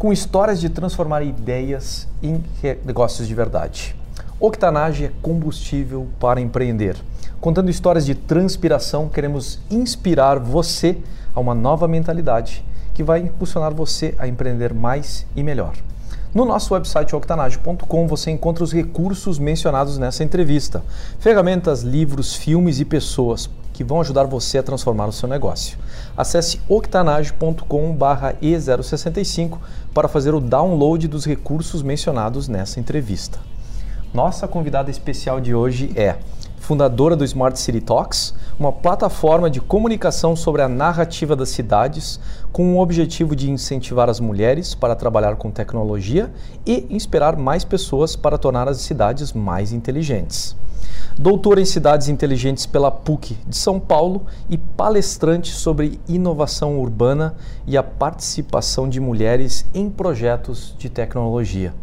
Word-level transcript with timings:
com 0.00 0.10
histórias 0.14 0.58
de 0.58 0.70
transformar 0.70 1.22
ideias 1.22 2.08
em 2.22 2.42
negócios 2.86 3.28
de 3.28 3.34
verdade. 3.34 3.94
Octanage 4.40 5.04
é 5.04 5.12
combustível 5.20 6.08
para 6.18 6.40
empreender. 6.40 6.96
Contando 7.38 7.68
histórias 7.68 8.06
de 8.06 8.14
transpiração, 8.14 9.10
queremos 9.10 9.60
inspirar 9.70 10.38
você 10.38 10.96
a 11.34 11.38
uma 11.38 11.54
nova 11.54 11.86
mentalidade 11.86 12.64
que 12.94 13.02
vai 13.02 13.20
impulsionar 13.20 13.74
você 13.74 14.14
a 14.16 14.26
empreender 14.26 14.72
mais 14.72 15.26
e 15.36 15.42
melhor. 15.42 15.74
No 16.32 16.46
nosso 16.46 16.72
website 16.72 17.14
octanage.com 17.14 18.06
você 18.08 18.30
encontra 18.30 18.64
os 18.64 18.72
recursos 18.72 19.38
mencionados 19.38 19.98
nessa 19.98 20.24
entrevista: 20.24 20.82
ferramentas, 21.18 21.82
livros, 21.82 22.34
filmes 22.34 22.80
e 22.80 22.86
pessoas 22.86 23.50
que 23.80 23.84
vão 23.84 24.02
ajudar 24.02 24.26
você 24.26 24.58
a 24.58 24.62
transformar 24.62 25.06
o 25.06 25.12
seu 25.12 25.26
negócio. 25.26 25.78
Acesse 26.14 26.60
octanage.com/e065 26.68 29.56
para 29.94 30.06
fazer 30.06 30.34
o 30.34 30.40
download 30.40 31.08
dos 31.08 31.24
recursos 31.24 31.82
mencionados 31.82 32.46
nessa 32.46 32.78
entrevista. 32.78 33.38
Nossa 34.12 34.46
convidada 34.46 34.90
especial 34.90 35.40
de 35.40 35.54
hoje 35.54 35.92
é 35.96 36.16
fundadora 36.58 37.16
do 37.16 37.24
Smart 37.24 37.58
City 37.58 37.80
Talks, 37.80 38.34
uma 38.58 38.70
plataforma 38.70 39.48
de 39.48 39.62
comunicação 39.62 40.36
sobre 40.36 40.60
a 40.60 40.68
narrativa 40.68 41.34
das 41.34 41.48
cidades, 41.48 42.20
com 42.52 42.74
o 42.74 42.82
objetivo 42.82 43.34
de 43.34 43.50
incentivar 43.50 44.10
as 44.10 44.20
mulheres 44.20 44.74
para 44.74 44.94
trabalhar 44.94 45.36
com 45.36 45.50
tecnologia 45.50 46.30
e 46.66 46.86
inspirar 46.90 47.34
mais 47.34 47.64
pessoas 47.64 48.14
para 48.14 48.36
tornar 48.36 48.68
as 48.68 48.82
cidades 48.82 49.32
mais 49.32 49.72
inteligentes 49.72 50.54
doutora 51.20 51.60
em 51.60 51.66
cidades 51.66 52.08
inteligentes 52.08 52.64
pela 52.64 52.90
PUC 52.90 53.36
de 53.46 53.54
São 53.54 53.78
Paulo 53.78 54.24
e 54.48 54.56
palestrante 54.56 55.52
sobre 55.52 56.00
inovação 56.08 56.78
urbana 56.78 57.34
e 57.66 57.76
a 57.76 57.82
participação 57.82 58.88
de 58.88 58.98
mulheres 58.98 59.66
em 59.74 59.90
projetos 59.90 60.74
de 60.78 60.88
tecnologia. 60.88 61.74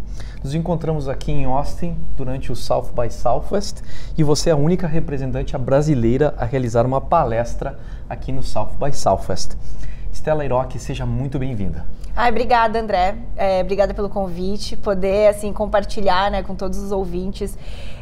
Nos 0.44 0.56
encontramos 0.56 1.08
aqui 1.08 1.32
em 1.32 1.46
Austin 1.46 1.96
durante 2.18 2.52
o 2.52 2.56
South 2.56 2.90
by 3.00 3.14
Southwest 3.14 3.84
e 4.18 4.24
você 4.24 4.50
é 4.50 4.54
a 4.54 4.58
única 4.58 4.88
representante 4.88 5.56
brasileira 5.56 6.34
a 6.36 6.44
realizar 6.44 6.84
uma 6.84 7.00
palestra 7.00 7.78
aqui 8.10 8.32
no 8.32 8.42
South 8.42 8.72
by 8.84 8.92
Southwest. 8.92 9.52
Stella 10.12 10.44
Iroque, 10.44 10.80
seja 10.80 11.06
muito 11.06 11.38
bem-vinda. 11.38 11.86
Ai, 12.16 12.32
obrigada, 12.32 12.80
André. 12.80 13.16
É, 13.36 13.62
obrigada 13.62 13.94
pelo 13.94 14.10
convite, 14.10 14.76
poder 14.76 15.28
assim 15.28 15.54
compartilhar, 15.54 16.32
né, 16.32 16.42
com 16.42 16.56
todos 16.56 16.80
os 16.80 16.92
ouvintes 16.92 17.56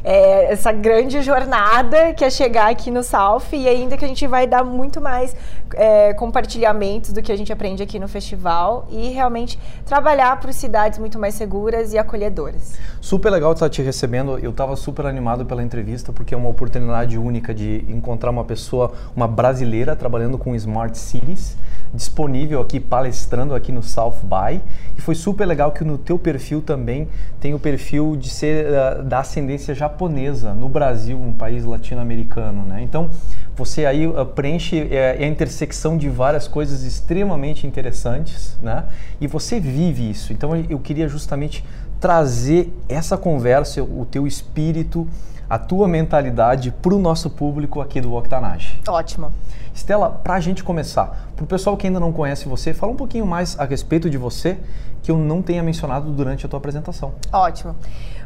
é, 0.06 0.54
essa 0.54 0.72
grande 0.72 1.24
jornada 1.24 2.14
que 2.14 2.24
é 2.24 2.30
chegar 2.30 2.70
aqui 2.70 2.92
no 2.92 3.02
South 3.02 3.42
e 3.52 3.68
ainda 3.68 3.98
que 3.98 4.06
a 4.06 4.08
gente 4.08 4.28
vai 4.28 4.46
dar 4.46 4.64
muito 4.64 5.02
mais 5.02 5.36
é, 5.74 6.14
compartilhamentos 6.14 7.12
do 7.12 7.24
que 7.24 7.32
a 7.32 7.36
gente 7.36 7.52
aprende 7.52 7.82
aqui 7.82 7.98
no 7.98 8.08
festival 8.08 8.88
e 8.92 9.10
realmente 9.10 9.58
trabalhar 9.84 10.40
para 10.40 10.54
cidades 10.54 11.00
muito 11.00 11.18
mais 11.18 11.34
seguras 11.34 11.92
e 11.92 11.98
acolhedoras. 11.98 12.76
Super 13.02 13.32
legal 13.32 13.54
estar 13.54 13.68
te 13.68 13.82
recebendo. 13.82 14.38
Eu 14.38 14.52
estava 14.52 14.76
super 14.76 15.08
animado 15.08 15.44
pela 15.44 15.64
entrevista 15.64 16.14
porque 16.14 16.36
é 16.36 16.38
uma 16.38 16.50
oportunidade 16.50 17.18
única 17.18 17.52
de 17.52 17.84
encontrar 17.90 18.30
uma 18.30 18.46
pessoa, 18.46 18.94
uma 19.16 19.28
brasileira 19.28 19.96
trabalhando 19.96 20.38
com 20.38 20.54
smart 20.56 20.96
cities 20.96 21.58
disponível 21.94 22.62
aqui 22.62 22.80
palestrando 22.80 23.54
aqui 23.56 23.72
no 23.72 23.82
South 23.82 24.18
By 24.24 24.62
e 24.98 25.02
foi 25.02 25.16
super 25.16 25.46
legal 25.46 25.72
que 25.72 25.84
no 25.84 25.98
teu 25.98 26.18
perfil 26.20 26.62
também 26.62 27.08
tem 27.40 27.54
o 27.54 27.60
perfil 27.60 28.16
de 28.16 28.30
ser 28.30 28.68
uh, 28.68 29.04
da 29.04 29.20
ascendência 29.20 29.74
japonesa 29.74 30.54
no 30.54 30.68
Brasil, 30.68 31.18
um 31.18 31.34
país 31.34 31.64
latino-americano, 31.64 32.64
né? 32.66 32.82
Então 32.82 33.10
você 33.56 33.86
aí 33.86 34.08
uh, 34.08 34.26
preenche 34.26 34.82
uh, 34.82 35.22
a 35.22 35.26
intersecção 35.26 35.98
de 35.98 36.10
várias 36.10 36.48
coisas 36.48 36.84
extremamente 36.84 37.66
interessantes, 37.66 38.58
né? 38.62 38.86
E 39.20 39.28
você 39.28 39.60
vive 39.60 40.10
isso. 40.10 40.34
Então 40.34 40.52
eu 40.70 40.80
queria 40.80 41.08
justamente 41.08 41.64
trazer 42.00 42.72
essa 42.90 43.18
conversa, 43.18 43.82
o 43.82 44.06
teu 44.10 44.28
espírito, 44.28 45.08
a 45.50 45.58
tua 45.58 45.88
mentalidade 45.88 46.72
para 46.72 46.94
o 46.94 47.00
nosso 47.00 47.30
público 47.30 47.82
aqui 47.82 48.02
do 48.02 48.14
Octanage. 48.14 48.80
Ótimo. 48.88 49.32
Estela, 49.76 50.10
para 50.10 50.36
a 50.36 50.40
gente 50.40 50.64
começar, 50.64 51.28
para 51.36 51.44
o 51.44 51.48
pessoal 51.48 51.76
que 51.76 51.86
ainda 51.86 52.00
não 52.00 52.14
conhece 52.14 52.48
você, 52.48 52.74
fala 52.74 52.94
um 52.94 52.96
pouquinho 52.96 53.26
mais 53.26 53.60
a 53.60 53.66
respeito 53.66 54.10
de 54.10 54.18
você 54.18 54.58
que 55.04 55.12
eu 55.12 55.18
não 55.18 55.42
tenha 55.42 55.62
mencionado 55.62 56.10
durante 56.12 56.46
a 56.46 56.50
tua 56.50 56.58
apresentação. 56.58 57.14
Ótimo. 57.32 57.76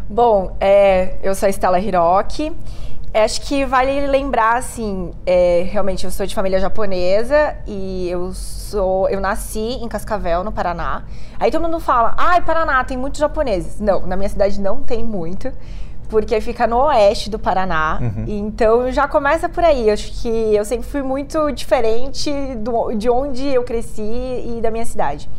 Bom, 0.08 0.56
é, 0.60 1.18
eu 1.24 1.34
sou 1.34 1.48
a 1.48 1.50
Estela 1.50 1.80
Hiroki. 1.80 2.56
Acho 3.12 3.42
que 3.42 3.66
vale 3.66 4.06
lembrar, 4.06 4.58
assim, 4.58 5.12
é, 5.26 5.68
realmente 5.72 6.06
eu 6.06 6.12
sou 6.12 6.28
de 6.28 6.36
família 6.36 6.60
japonesa 6.60 7.58
e 7.66 8.08
eu 8.08 8.32
sou, 8.32 9.10
eu 9.10 9.20
nasci 9.20 9.60
em 9.60 9.88
Cascavel, 9.88 10.44
no 10.44 10.52
Paraná. 10.52 11.04
Aí 11.40 11.50
todo 11.50 11.64
mundo 11.64 11.80
fala, 11.80 12.14
ai, 12.16 12.38
ah, 12.38 12.42
Paraná 12.42 12.84
tem 12.84 12.96
muitos 12.96 13.20
japoneses. 13.20 13.80
Não, 13.80 14.06
na 14.06 14.16
minha 14.16 14.30
cidade 14.30 14.62
não 14.62 14.84
tem 14.84 15.04
muito 15.04 15.52
porque 16.10 16.42
fica 16.42 16.68
no 16.68 16.78
oeste 16.88 17.30
do 17.30 17.40
Paraná. 17.40 18.00
Uhum. 18.02 18.26
Então 18.28 18.92
já 18.92 19.08
começa 19.08 19.48
por 19.48 19.64
aí. 19.64 19.88
Eu 19.88 19.94
acho 19.94 20.22
que 20.22 20.28
eu 20.28 20.66
sempre 20.66 20.88
fui 20.88 21.02
muito 21.02 21.52
diferente 21.52 22.32
do, 22.58 22.94
de 22.94 23.10
onde 23.10 23.48
eu 23.48 23.64
cresci 23.64 24.02
e 24.02 24.60
da 24.62 24.72
minha 24.72 24.86
cidade. 24.86 25.30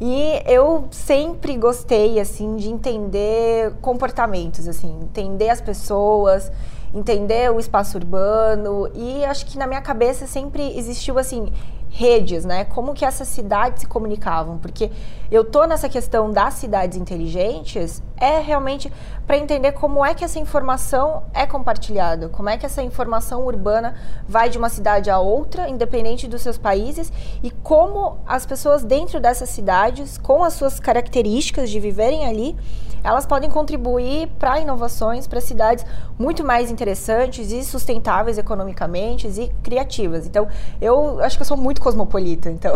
E 0.00 0.42
eu 0.46 0.88
sempre 0.90 1.56
gostei 1.56 2.18
assim 2.20 2.56
de 2.56 2.68
entender 2.68 3.72
comportamentos, 3.80 4.68
assim, 4.68 4.98
entender 5.02 5.48
as 5.48 5.60
pessoas, 5.60 6.52
entender 6.94 7.50
o 7.50 7.58
espaço 7.58 7.96
urbano 7.96 8.90
e 8.94 9.24
acho 9.24 9.46
que 9.46 9.58
na 9.58 9.66
minha 9.66 9.80
cabeça 9.80 10.26
sempre 10.26 10.76
existiu 10.78 11.18
assim 11.18 11.50
redes, 11.96 12.44
né? 12.44 12.64
Como 12.66 12.92
que 12.92 13.06
essas 13.06 13.26
cidades 13.26 13.80
se 13.80 13.86
comunicavam? 13.86 14.58
Porque 14.58 14.90
eu 15.30 15.42
tô 15.42 15.64
nessa 15.64 15.88
questão 15.88 16.30
das 16.30 16.52
cidades 16.54 16.98
inteligentes 16.98 18.02
é 18.18 18.38
realmente 18.38 18.92
para 19.26 19.38
entender 19.38 19.72
como 19.72 20.04
é 20.04 20.14
que 20.14 20.22
essa 20.22 20.38
informação 20.38 21.22
é 21.32 21.46
compartilhada, 21.46 22.28
como 22.28 22.50
é 22.50 22.58
que 22.58 22.66
essa 22.66 22.82
informação 22.82 23.46
urbana 23.46 23.94
vai 24.28 24.50
de 24.50 24.58
uma 24.58 24.68
cidade 24.68 25.10
a 25.10 25.18
outra, 25.18 25.70
independente 25.70 26.28
dos 26.28 26.42
seus 26.42 26.58
países, 26.58 27.10
e 27.42 27.50
como 27.50 28.18
as 28.26 28.44
pessoas 28.44 28.84
dentro 28.84 29.18
dessas 29.18 29.48
cidades, 29.48 30.18
com 30.18 30.44
as 30.44 30.52
suas 30.52 30.78
características 30.78 31.70
de 31.70 31.80
viverem 31.80 32.26
ali, 32.26 32.54
elas 33.02 33.26
podem 33.26 33.50
contribuir 33.50 34.28
para 34.38 34.58
inovações, 34.60 35.26
para 35.26 35.40
cidades 35.40 35.84
muito 36.18 36.44
mais 36.44 36.70
interessantes 36.70 37.52
e 37.52 37.64
sustentáveis 37.64 38.38
economicamente 38.38 39.28
e 39.28 39.48
criativas. 39.62 40.26
Então, 40.26 40.48
eu 40.80 41.20
acho 41.20 41.36
que 41.36 41.42
eu 41.42 41.46
sou 41.46 41.56
muito 41.56 41.80
cosmopolita, 41.80 42.50
então 42.50 42.74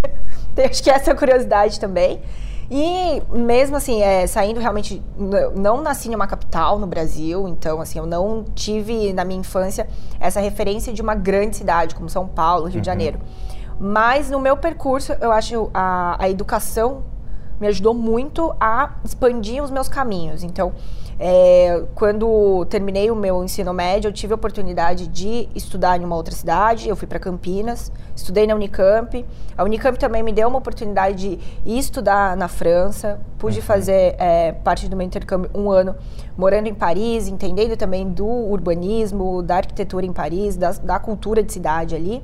acho 0.70 0.82
que 0.82 0.90
essa 0.90 1.10
é 1.10 1.12
a 1.12 1.16
curiosidade 1.16 1.80
também. 1.80 2.20
E 2.70 3.22
mesmo 3.30 3.76
assim, 3.76 4.00
é, 4.00 4.26
saindo 4.26 4.58
realmente, 4.58 5.02
não 5.54 5.82
nasci 5.82 6.08
em 6.08 6.14
uma 6.14 6.26
capital 6.26 6.78
no 6.78 6.86
Brasil, 6.86 7.46
então 7.46 7.82
assim, 7.82 7.98
eu 7.98 8.06
não 8.06 8.44
tive 8.54 9.12
na 9.12 9.26
minha 9.26 9.40
infância 9.40 9.86
essa 10.18 10.40
referência 10.40 10.90
de 10.90 11.02
uma 11.02 11.14
grande 11.14 11.56
cidade 11.56 11.94
como 11.94 12.08
São 12.08 12.26
Paulo, 12.26 12.64
Rio 12.64 12.76
uhum. 12.76 12.80
de 12.80 12.86
Janeiro. 12.86 13.18
Mas 13.78 14.30
no 14.30 14.38
meu 14.38 14.56
percurso, 14.56 15.12
eu 15.20 15.30
acho 15.32 15.70
a, 15.74 16.16
a 16.18 16.30
educação 16.30 17.02
me 17.62 17.68
ajudou 17.68 17.94
muito 17.94 18.52
a 18.58 18.96
expandir 19.04 19.62
os 19.62 19.70
meus 19.70 19.88
caminhos. 19.88 20.42
Então, 20.42 20.72
é, 21.16 21.84
quando 21.94 22.64
terminei 22.64 23.08
o 23.08 23.14
meu 23.14 23.44
ensino 23.44 23.72
médio, 23.72 24.08
eu 24.08 24.12
tive 24.12 24.32
a 24.32 24.34
oportunidade 24.34 25.06
de 25.06 25.48
estudar 25.54 26.00
em 26.00 26.04
uma 26.04 26.16
outra 26.16 26.34
cidade. 26.34 26.88
Eu 26.88 26.96
fui 26.96 27.06
para 27.06 27.20
Campinas, 27.20 27.92
estudei 28.16 28.48
na 28.48 28.56
Unicamp. 28.56 29.24
A 29.56 29.62
Unicamp 29.62 29.96
também 29.96 30.24
me 30.24 30.32
deu 30.32 30.48
uma 30.48 30.58
oportunidade 30.58 31.14
de 31.14 31.38
ir 31.64 31.78
estudar 31.78 32.36
na 32.36 32.48
França. 32.48 33.20
Pude 33.38 33.60
uhum. 33.60 33.64
fazer 33.64 34.16
é, 34.18 34.50
parte 34.50 34.88
do 34.88 34.96
meu 34.96 35.06
intercâmbio 35.06 35.48
um 35.54 35.70
ano 35.70 35.94
morando 36.36 36.66
em 36.66 36.74
Paris, 36.74 37.28
entendendo 37.28 37.76
também 37.76 38.08
do 38.08 38.26
urbanismo, 38.26 39.40
da 39.40 39.58
arquitetura 39.58 40.04
em 40.04 40.12
Paris, 40.12 40.56
da, 40.56 40.72
da 40.72 40.98
cultura 40.98 41.44
de 41.44 41.52
cidade 41.52 41.94
ali. 41.94 42.20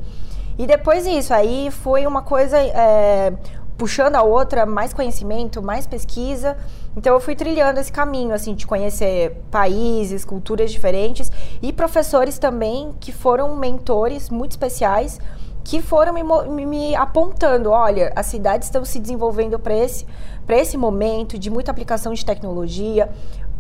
E 0.59 0.67
depois 0.67 1.05
disso, 1.05 1.33
aí 1.33 1.71
foi 1.71 2.05
uma 2.05 2.23
coisa 2.23 2.59
é, 2.59 3.33
puxando 3.79 4.17
a 4.17 4.23
outra, 4.23 4.67
mais 4.67 4.93
conhecimento, 4.93 5.63
mais 5.63 5.87
pesquisa. 5.87 6.57
Então 6.97 7.15
eu 7.15 7.21
fui 7.21 7.37
trilhando 7.37 7.79
esse 7.79 7.93
caminho, 7.93 8.35
assim, 8.35 8.55
de 8.55 8.67
conhecer 8.67 9.41
países, 9.51 10.25
culturas 10.25 10.73
diferentes 10.73 11.31
e 11.63 11.73
professores 11.73 12.39
também 12.39 12.93
que 13.01 13.13
foram 13.13 13.57
mentores 13.57 14.29
muito 14.29 14.51
especiais 14.51 15.21
que 15.65 15.83
foram 15.83 16.15
me, 16.15 16.65
me, 16.65 16.95
apontando, 16.97 17.71
olha, 17.71 18.11
as 18.17 18.25
cidades 18.25 18.69
estão 18.69 18.87
se 18.87 18.99
desenvolvendo 18.99 19.59
para 19.59 19.77
esse, 19.77 20.07
esse 20.49 20.79
momento 20.79 21.39
de 21.39 21.51
muita 21.51 21.71
aplicação 21.71 22.15
de 22.15 22.25
tecnologia, 22.25 23.11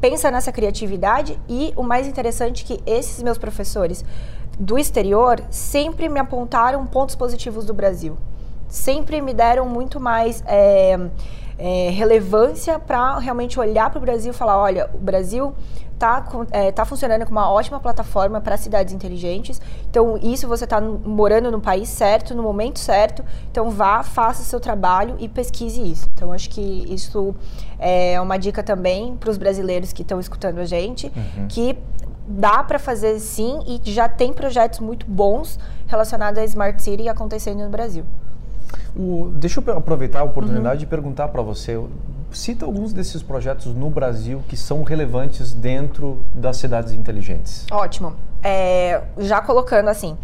pensa 0.00 0.30
nessa 0.30 0.50
criatividade 0.50 1.38
e 1.46 1.70
o 1.76 1.82
mais 1.82 2.06
interessante 2.06 2.64
é 2.64 2.66
que 2.66 2.82
esses 2.90 3.22
meus 3.22 3.36
professores 3.36 4.02
do 4.58 4.78
exterior 4.78 5.38
sempre 5.50 6.08
me 6.08 6.18
apontaram 6.18 6.86
pontos 6.86 7.14
positivos 7.14 7.66
do 7.66 7.74
Brasil. 7.74 8.16
Sempre 8.68 9.20
me 9.20 9.32
deram 9.32 9.66
muito 9.66 9.98
mais 9.98 10.42
é, 10.46 10.98
é, 11.58 11.90
relevância 11.90 12.78
para 12.78 13.18
realmente 13.18 13.58
olhar 13.58 13.90
para 13.90 13.98
o 13.98 14.00
Brasil 14.00 14.30
e 14.30 14.34
falar: 14.34 14.58
olha, 14.58 14.88
o 14.94 14.98
Brasil 14.98 15.54
está 15.98 16.24
é, 16.52 16.70
tá 16.70 16.84
funcionando 16.84 17.26
como 17.26 17.38
uma 17.38 17.50
ótima 17.50 17.80
plataforma 17.80 18.40
para 18.40 18.56
cidades 18.56 18.94
inteligentes. 18.94 19.60
Então, 19.90 20.16
isso 20.22 20.46
você 20.46 20.64
está 20.64 20.80
morando 20.80 21.50
no 21.50 21.60
país 21.60 21.88
certo, 21.88 22.34
no 22.34 22.42
momento 22.42 22.78
certo. 22.78 23.24
Então, 23.50 23.68
vá, 23.70 24.02
faça 24.02 24.42
o 24.42 24.44
seu 24.44 24.60
trabalho 24.60 25.16
e 25.18 25.28
pesquise 25.28 25.82
isso. 25.82 26.08
Então, 26.14 26.32
acho 26.32 26.48
que 26.50 26.60
isso 26.60 27.34
é 27.78 28.20
uma 28.20 28.38
dica 28.38 28.62
também 28.62 29.16
para 29.16 29.30
os 29.30 29.36
brasileiros 29.36 29.92
que 29.92 30.02
estão 30.02 30.20
escutando 30.20 30.58
a 30.58 30.64
gente, 30.64 31.06
uhum. 31.06 31.48
que 31.48 31.76
dá 32.28 32.62
para 32.62 32.78
fazer 32.78 33.18
sim 33.18 33.60
e 33.66 33.90
já 33.90 34.08
tem 34.08 34.32
projetos 34.32 34.80
muito 34.80 35.06
bons 35.06 35.58
relacionados 35.86 36.38
à 36.38 36.44
Smart 36.44 36.80
City 36.80 37.08
acontecendo 37.08 37.64
no 37.64 37.70
Brasil. 37.70 38.04
O, 38.96 39.30
deixa 39.34 39.60
eu 39.60 39.76
aproveitar 39.76 40.20
a 40.20 40.24
oportunidade 40.24 40.76
uhum. 40.76 40.80
de 40.80 40.86
perguntar 40.86 41.28
para 41.28 41.42
você. 41.42 41.80
Cita 42.30 42.66
alguns 42.66 42.92
desses 42.92 43.22
projetos 43.22 43.74
no 43.74 43.88
Brasil 43.88 44.42
que 44.46 44.56
são 44.56 44.82
relevantes 44.82 45.52
dentro 45.52 46.18
das 46.34 46.58
cidades 46.58 46.92
inteligentes. 46.92 47.66
Ótimo. 47.70 48.14
É, 48.42 49.02
já 49.18 49.40
colocando 49.40 49.88
assim, 49.88 50.16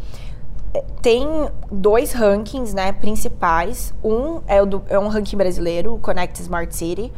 é, 0.74 0.84
tem 1.00 1.26
dois 1.70 2.12
rankings 2.12 2.74
né, 2.74 2.92
principais. 2.92 3.94
Um 4.02 4.40
é, 4.46 4.64
do, 4.64 4.82
é 4.88 4.98
um 4.98 5.08
ranking 5.08 5.36
brasileiro, 5.36 5.94
o 5.94 5.98
Connect 5.98 6.40
Smart 6.42 6.74
City, 6.74 7.12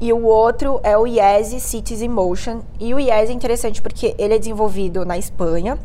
e 0.00 0.12
o 0.12 0.24
outro 0.24 0.80
é 0.82 0.96
o 0.96 1.06
IESE 1.06 1.60
Cities 1.60 2.00
in 2.00 2.08
Motion. 2.08 2.62
E 2.80 2.94
o 2.94 2.98
IESE 2.98 3.30
é 3.30 3.32
interessante 3.32 3.82
porque 3.82 4.14
ele 4.18 4.34
é 4.34 4.38
desenvolvido 4.38 5.04
na 5.04 5.18
Espanha 5.18 5.78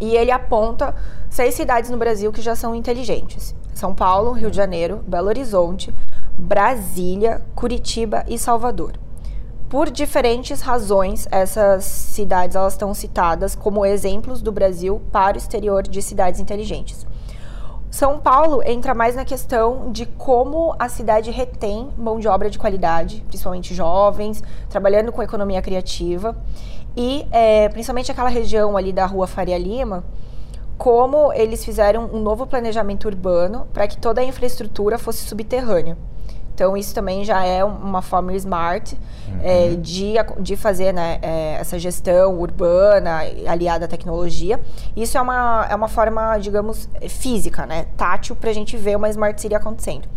e 0.00 0.14
ele 0.16 0.30
aponta 0.30 0.94
seis 1.30 1.54
cidades 1.54 1.90
no 1.90 1.96
Brasil 1.96 2.32
que 2.32 2.42
já 2.42 2.54
são 2.54 2.74
inteligentes: 2.74 3.54
São 3.76 3.94
Paulo, 3.94 4.32
Rio 4.32 4.50
de 4.50 4.56
Janeiro, 4.56 5.04
Belo 5.06 5.28
Horizonte, 5.28 5.94
Brasília, 6.38 7.42
Curitiba 7.54 8.24
e 8.26 8.38
Salvador. 8.38 8.94
Por 9.68 9.90
diferentes 9.90 10.62
razões, 10.62 11.28
essas 11.30 11.84
cidades 11.84 12.56
elas 12.56 12.72
estão 12.72 12.94
citadas 12.94 13.54
como 13.54 13.84
exemplos 13.84 14.40
do 14.40 14.50
Brasil 14.50 15.02
para 15.12 15.34
o 15.34 15.38
exterior 15.38 15.82
de 15.82 16.00
cidades 16.00 16.40
inteligentes. 16.40 17.06
São 17.90 18.18
Paulo 18.18 18.62
entra 18.64 18.94
mais 18.94 19.14
na 19.14 19.26
questão 19.26 19.92
de 19.92 20.06
como 20.06 20.74
a 20.78 20.88
cidade 20.88 21.30
retém 21.30 21.90
mão 21.98 22.18
de 22.18 22.28
obra 22.28 22.48
de 22.48 22.58
qualidade, 22.58 23.22
principalmente 23.28 23.74
jovens, 23.74 24.42
trabalhando 24.70 25.12
com 25.12 25.22
economia 25.22 25.60
criativa. 25.60 26.34
E 26.96 27.26
é, 27.30 27.68
principalmente 27.68 28.10
aquela 28.10 28.30
região 28.30 28.74
ali 28.74 28.90
da 28.90 29.04
rua 29.04 29.26
Faria 29.26 29.58
Lima, 29.58 30.02
como 30.76 31.32
eles 31.32 31.64
fizeram 31.64 32.08
um 32.12 32.20
novo 32.20 32.46
planejamento 32.46 33.06
urbano 33.06 33.66
para 33.72 33.86
que 33.88 33.96
toda 33.96 34.20
a 34.20 34.24
infraestrutura 34.24 34.98
fosse 34.98 35.24
subterrânea. 35.24 35.96
Então, 36.56 36.74
isso 36.74 36.94
também 36.94 37.22
já 37.22 37.44
é 37.44 37.62
uma 37.62 38.00
forma 38.00 38.32
smart 38.32 38.98
uhum. 39.28 39.40
é, 39.42 39.74
de, 39.74 40.14
de 40.40 40.56
fazer 40.56 40.90
né, 40.90 41.18
é, 41.20 41.56
essa 41.60 41.78
gestão 41.78 42.40
urbana 42.40 43.20
aliada 43.46 43.84
à 43.84 43.88
tecnologia. 43.88 44.58
Isso 44.96 45.18
é 45.18 45.20
uma, 45.20 45.66
é 45.68 45.74
uma 45.74 45.86
forma, 45.86 46.38
digamos, 46.38 46.88
física, 47.10 47.66
né, 47.66 47.84
tátil, 47.94 48.34
para 48.34 48.48
a 48.48 48.54
gente 48.54 48.74
ver 48.74 48.96
uma 48.96 49.10
smart 49.10 49.38
city 49.38 49.54
acontecendo. 49.54 50.08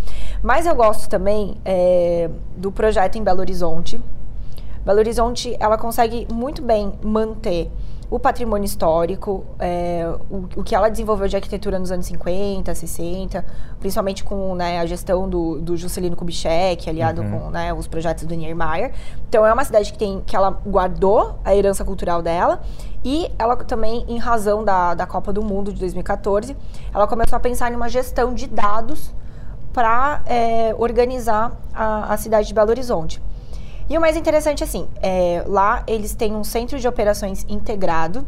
Mas 0.41 0.65
eu 0.65 0.73
gosto 0.75 1.09
também 1.09 1.57
é, 1.65 2.29
do 2.55 2.71
projeto 2.71 3.17
em 3.17 3.23
Belo 3.23 3.41
Horizonte. 3.41 3.99
Belo 4.85 4.99
Horizonte, 4.99 5.57
ela 5.59 5.77
consegue 5.77 6.25
muito 6.31 6.61
bem 6.61 6.93
manter 7.03 7.69
o 8.09 8.19
patrimônio 8.19 8.65
histórico, 8.65 9.45
é, 9.59 10.11
o, 10.29 10.37
o, 10.59 10.63
que 10.63 10.73
ela 10.73 10.89
desenvolveu 10.89 11.27
de 11.27 11.35
arquitetura 11.35 11.77
nos 11.77 11.91
anos 11.91 12.07
50, 12.07 12.73
60, 12.73 13.45
principalmente 13.79 14.23
com 14.23 14.55
né, 14.55 14.79
a 14.79 14.85
gestão 14.85 15.29
do, 15.29 15.61
do 15.61 15.77
Juscelino 15.77 16.15
Kubitschek, 16.15 16.89
aliado 16.89 17.21
uhum. 17.21 17.39
com 17.39 17.49
né, 17.51 17.71
os 17.71 17.87
projetos 17.87 18.25
do 18.25 18.33
Niemeyer. 18.33 18.93
Então 19.27 19.45
é 19.45 19.53
uma 19.53 19.63
cidade 19.63 19.91
que 19.93 19.99
tem 19.99 20.21
que 20.25 20.35
ela 20.35 20.49
guardou 20.65 21.39
a 21.45 21.55
herança 21.55 21.85
cultural 21.85 22.21
dela 22.21 22.61
e 23.05 23.31
ela 23.37 23.55
também, 23.57 24.03
em 24.07 24.17
razão 24.17 24.63
da, 24.63 24.95
da 24.95 25.05
Copa 25.05 25.31
do 25.31 25.43
Mundo 25.43 25.71
de 25.71 25.79
2014, 25.79 26.57
ela 26.93 27.05
começou 27.05 27.37
a 27.37 27.39
pensar 27.39 27.71
em 27.71 27.75
uma 27.75 27.89
gestão 27.89 28.33
de 28.33 28.47
dados 28.47 29.13
para 29.71 30.23
é, 30.25 30.73
organizar 30.77 31.51
a, 31.73 32.13
a 32.13 32.17
cidade 32.17 32.47
de 32.47 32.53
Belo 32.55 32.71
Horizonte. 32.71 33.21
E 33.89 33.97
o 33.97 34.01
mais 34.01 34.15
interessante, 34.15 34.63
assim, 34.63 34.87
é, 35.01 35.43
lá 35.47 35.83
eles 35.87 36.13
têm 36.13 36.35
um 36.35 36.43
centro 36.43 36.79
de 36.79 36.87
operações 36.87 37.43
integrado, 37.49 38.25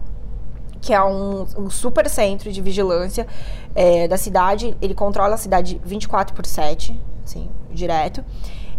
que 0.81 0.92
é 0.92 1.04
um, 1.04 1.46
um 1.56 1.69
super 1.69 2.10
centro 2.10 2.52
de 2.52 2.60
vigilância 2.62 3.28
é, 3.75 4.08
da 4.08 4.18
cidade. 4.18 4.75
Ele 4.81 4.96
controla 4.96 5.36
a 5.36 5.38
cidade 5.38 5.80
24 5.86 6.34
por 6.34 6.46
7, 6.46 7.00
assim, 7.24 7.48
direto. 7.69 8.25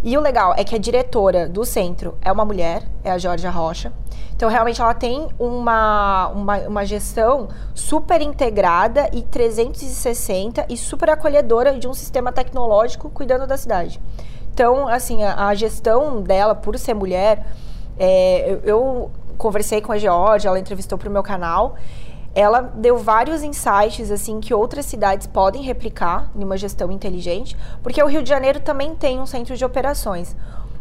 E 0.03 0.17
o 0.17 0.19
legal 0.19 0.53
é 0.57 0.65
que 0.65 0.75
a 0.75 0.77
diretora 0.77 1.47
do 1.47 1.63
centro 1.63 2.17
é 2.21 2.29
uma 2.29 2.43
mulher, 2.43 2.83
é 3.05 3.11
a 3.11 3.17
Georgia 3.17 3.49
Rocha. 3.49 3.93
Então, 4.35 4.49
realmente, 4.49 4.81
ela 4.81 4.93
tem 4.93 5.29
uma, 5.39 6.27
uma, 6.27 6.57
uma, 6.67 6.85
gestão 6.85 7.47
super 7.73 8.21
integrada 8.21 9.09
e 9.13 9.21
360 9.21 10.65
e 10.67 10.75
super 10.75 11.09
acolhedora 11.11 11.79
de 11.79 11.87
um 11.87 11.93
sistema 11.93 12.33
tecnológico 12.33 13.09
cuidando 13.09 13.47
da 13.47 13.55
cidade. 13.55 14.01
Então, 14.53 14.87
assim, 14.87 15.23
a, 15.23 15.47
a 15.47 15.55
gestão 15.55 16.21
dela, 16.21 16.53
por 16.53 16.77
ser 16.77 16.93
mulher, 16.93 17.43
é, 17.97 18.51
eu, 18.51 18.61
eu, 18.63 19.11
conversei 19.35 19.81
com 19.81 19.91
a 19.91 19.97
Georgia, 19.97 20.47
ela 20.47 20.59
entrevistou 20.59 20.95
para 20.95 21.09
o 21.09 21.11
meu 21.11 21.23
canal. 21.23 21.75
Ela 22.35 22.61
deu 22.61 22.97
vários 22.97 23.41
insights 23.43 24.11
assim 24.11 24.39
que 24.39 24.53
outras 24.53 24.85
cidades 24.85 25.25
podem 25.25 25.63
replicar 25.63 26.31
em 26.35 26.43
uma 26.43 26.55
gestão 26.55 26.91
inteligente, 26.91 27.57
porque 27.81 28.01
o 28.01 28.07
Rio 28.07 28.23
de 28.23 28.29
Janeiro 28.29 28.59
também 28.59 28.95
tem 28.95 29.19
um 29.19 29.25
centro 29.25 29.57
de 29.57 29.65
operações. 29.65 30.35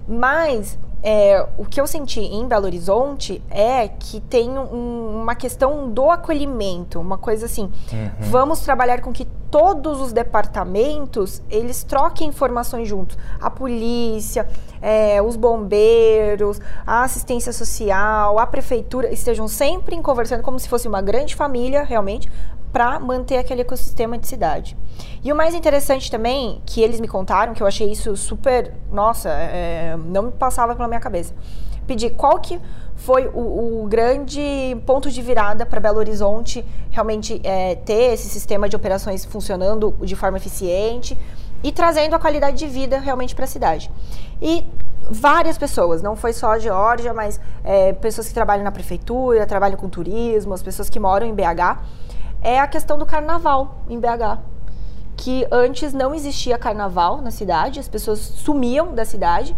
Mas 0.06 0.78
é, 1.02 1.44
o 1.58 1.64
que 1.64 1.80
eu 1.80 1.86
senti 1.86 2.20
em 2.20 2.46
Belo 2.46 2.64
Horizonte 2.66 3.42
é 3.50 3.88
que 3.88 4.20
tem 4.20 4.48
um, 4.50 5.20
uma 5.22 5.34
questão 5.34 5.90
do 5.90 6.08
acolhimento, 6.10 7.00
uma 7.00 7.18
coisa 7.18 7.46
assim, 7.46 7.70
uhum. 7.92 8.10
vamos 8.20 8.60
trabalhar 8.60 9.00
com 9.00 9.12
que 9.12 9.24
todos 9.50 10.00
os 10.00 10.12
departamentos 10.12 11.42
eles 11.50 11.82
troquem 11.82 12.28
informações 12.28 12.88
juntos, 12.88 13.18
a 13.40 13.50
polícia, 13.50 14.48
é, 14.80 15.20
os 15.20 15.36
bombeiros, 15.36 16.60
a 16.86 17.02
assistência 17.02 17.52
social, 17.52 18.38
a 18.38 18.46
prefeitura 18.46 19.12
estejam 19.12 19.48
sempre 19.48 20.00
conversando 20.00 20.42
como 20.42 20.58
se 20.58 20.68
fosse 20.68 20.86
uma 20.86 21.02
grande 21.02 21.34
família 21.34 21.82
realmente 21.82 22.30
para 22.72 22.98
manter 22.98 23.36
aquele 23.36 23.60
ecossistema 23.60 24.16
de 24.16 24.26
cidade. 24.26 24.76
E 25.22 25.32
o 25.32 25.36
mais 25.36 25.54
interessante 25.54 26.10
também, 26.10 26.62
que 26.64 26.80
eles 26.80 27.00
me 27.00 27.06
contaram, 27.06 27.52
que 27.52 27.62
eu 27.62 27.66
achei 27.66 27.90
isso 27.90 28.16
super, 28.16 28.72
nossa, 28.90 29.28
é, 29.28 29.96
não 30.06 30.24
me 30.24 30.32
passava 30.32 30.74
pela 30.74 30.88
minha 30.88 31.00
cabeça. 31.00 31.34
Pedir 31.86 32.10
qual 32.10 32.40
que 32.40 32.60
foi 32.96 33.26
o, 33.26 33.82
o 33.82 33.86
grande 33.88 34.40
ponto 34.86 35.10
de 35.10 35.20
virada 35.20 35.66
para 35.66 35.80
Belo 35.80 35.98
Horizonte 35.98 36.64
realmente 36.90 37.40
é, 37.44 37.74
ter 37.74 38.14
esse 38.14 38.28
sistema 38.28 38.68
de 38.68 38.76
operações 38.76 39.24
funcionando 39.24 39.94
de 40.02 40.14
forma 40.14 40.38
eficiente 40.38 41.18
e 41.62 41.72
trazendo 41.72 42.14
a 42.14 42.18
qualidade 42.18 42.56
de 42.56 42.66
vida 42.66 42.98
realmente 42.98 43.34
para 43.34 43.44
a 43.44 43.48
cidade. 43.48 43.90
E 44.40 44.64
várias 45.10 45.58
pessoas, 45.58 46.02
não 46.02 46.16
foi 46.16 46.32
só 46.32 46.52
a 46.52 46.58
Geórgia, 46.58 47.12
mas 47.12 47.40
é, 47.64 47.92
pessoas 47.92 48.28
que 48.28 48.34
trabalham 48.34 48.64
na 48.64 48.72
prefeitura, 48.72 49.46
trabalham 49.46 49.76
com 49.76 49.88
turismo, 49.88 50.54
as 50.54 50.62
pessoas 50.62 50.88
que 50.88 50.98
moram 50.98 51.26
em 51.26 51.34
BH, 51.34 51.78
é 52.42 52.58
a 52.58 52.66
questão 52.66 52.98
do 52.98 53.06
carnaval 53.06 53.82
em 53.88 53.98
BH. 53.98 54.38
Que 55.16 55.46
antes 55.50 55.92
não 55.92 56.14
existia 56.14 56.58
carnaval 56.58 57.20
na 57.20 57.30
cidade, 57.30 57.78
as 57.78 57.88
pessoas 57.88 58.18
sumiam 58.18 58.94
da 58.94 59.04
cidade. 59.04 59.56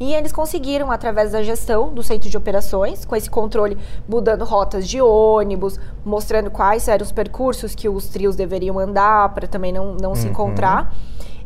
E 0.00 0.14
eles 0.14 0.32
conseguiram, 0.32 0.90
através 0.90 1.32
da 1.32 1.42
gestão 1.42 1.92
do 1.92 2.02
centro 2.02 2.28
de 2.28 2.36
operações, 2.36 3.04
com 3.04 3.14
esse 3.14 3.30
controle, 3.30 3.78
mudando 4.08 4.44
rotas 4.44 4.88
de 4.88 5.00
ônibus, 5.00 5.78
mostrando 6.04 6.50
quais 6.50 6.88
eram 6.88 7.04
os 7.04 7.12
percursos 7.12 7.74
que 7.74 7.88
os 7.88 8.08
trios 8.08 8.34
deveriam 8.34 8.78
andar 8.78 9.28
para 9.34 9.46
também 9.46 9.72
não, 9.72 9.94
não 9.94 10.10
uhum. 10.10 10.16
se 10.16 10.26
encontrar, 10.26 10.92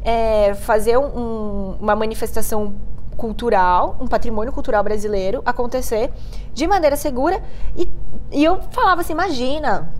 é, 0.02 0.54
fazer 0.54 0.96
um, 0.96 1.76
uma 1.80 1.94
manifestação 1.94 2.74
cultural, 3.16 3.96
um 4.00 4.06
patrimônio 4.06 4.52
cultural 4.52 4.82
brasileiro 4.84 5.42
acontecer 5.44 6.12
de 6.54 6.66
maneira 6.66 6.96
segura. 6.96 7.42
E, 7.76 7.90
e 8.30 8.44
eu 8.44 8.60
falava 8.70 9.00
assim: 9.00 9.12
imagina, 9.12 9.92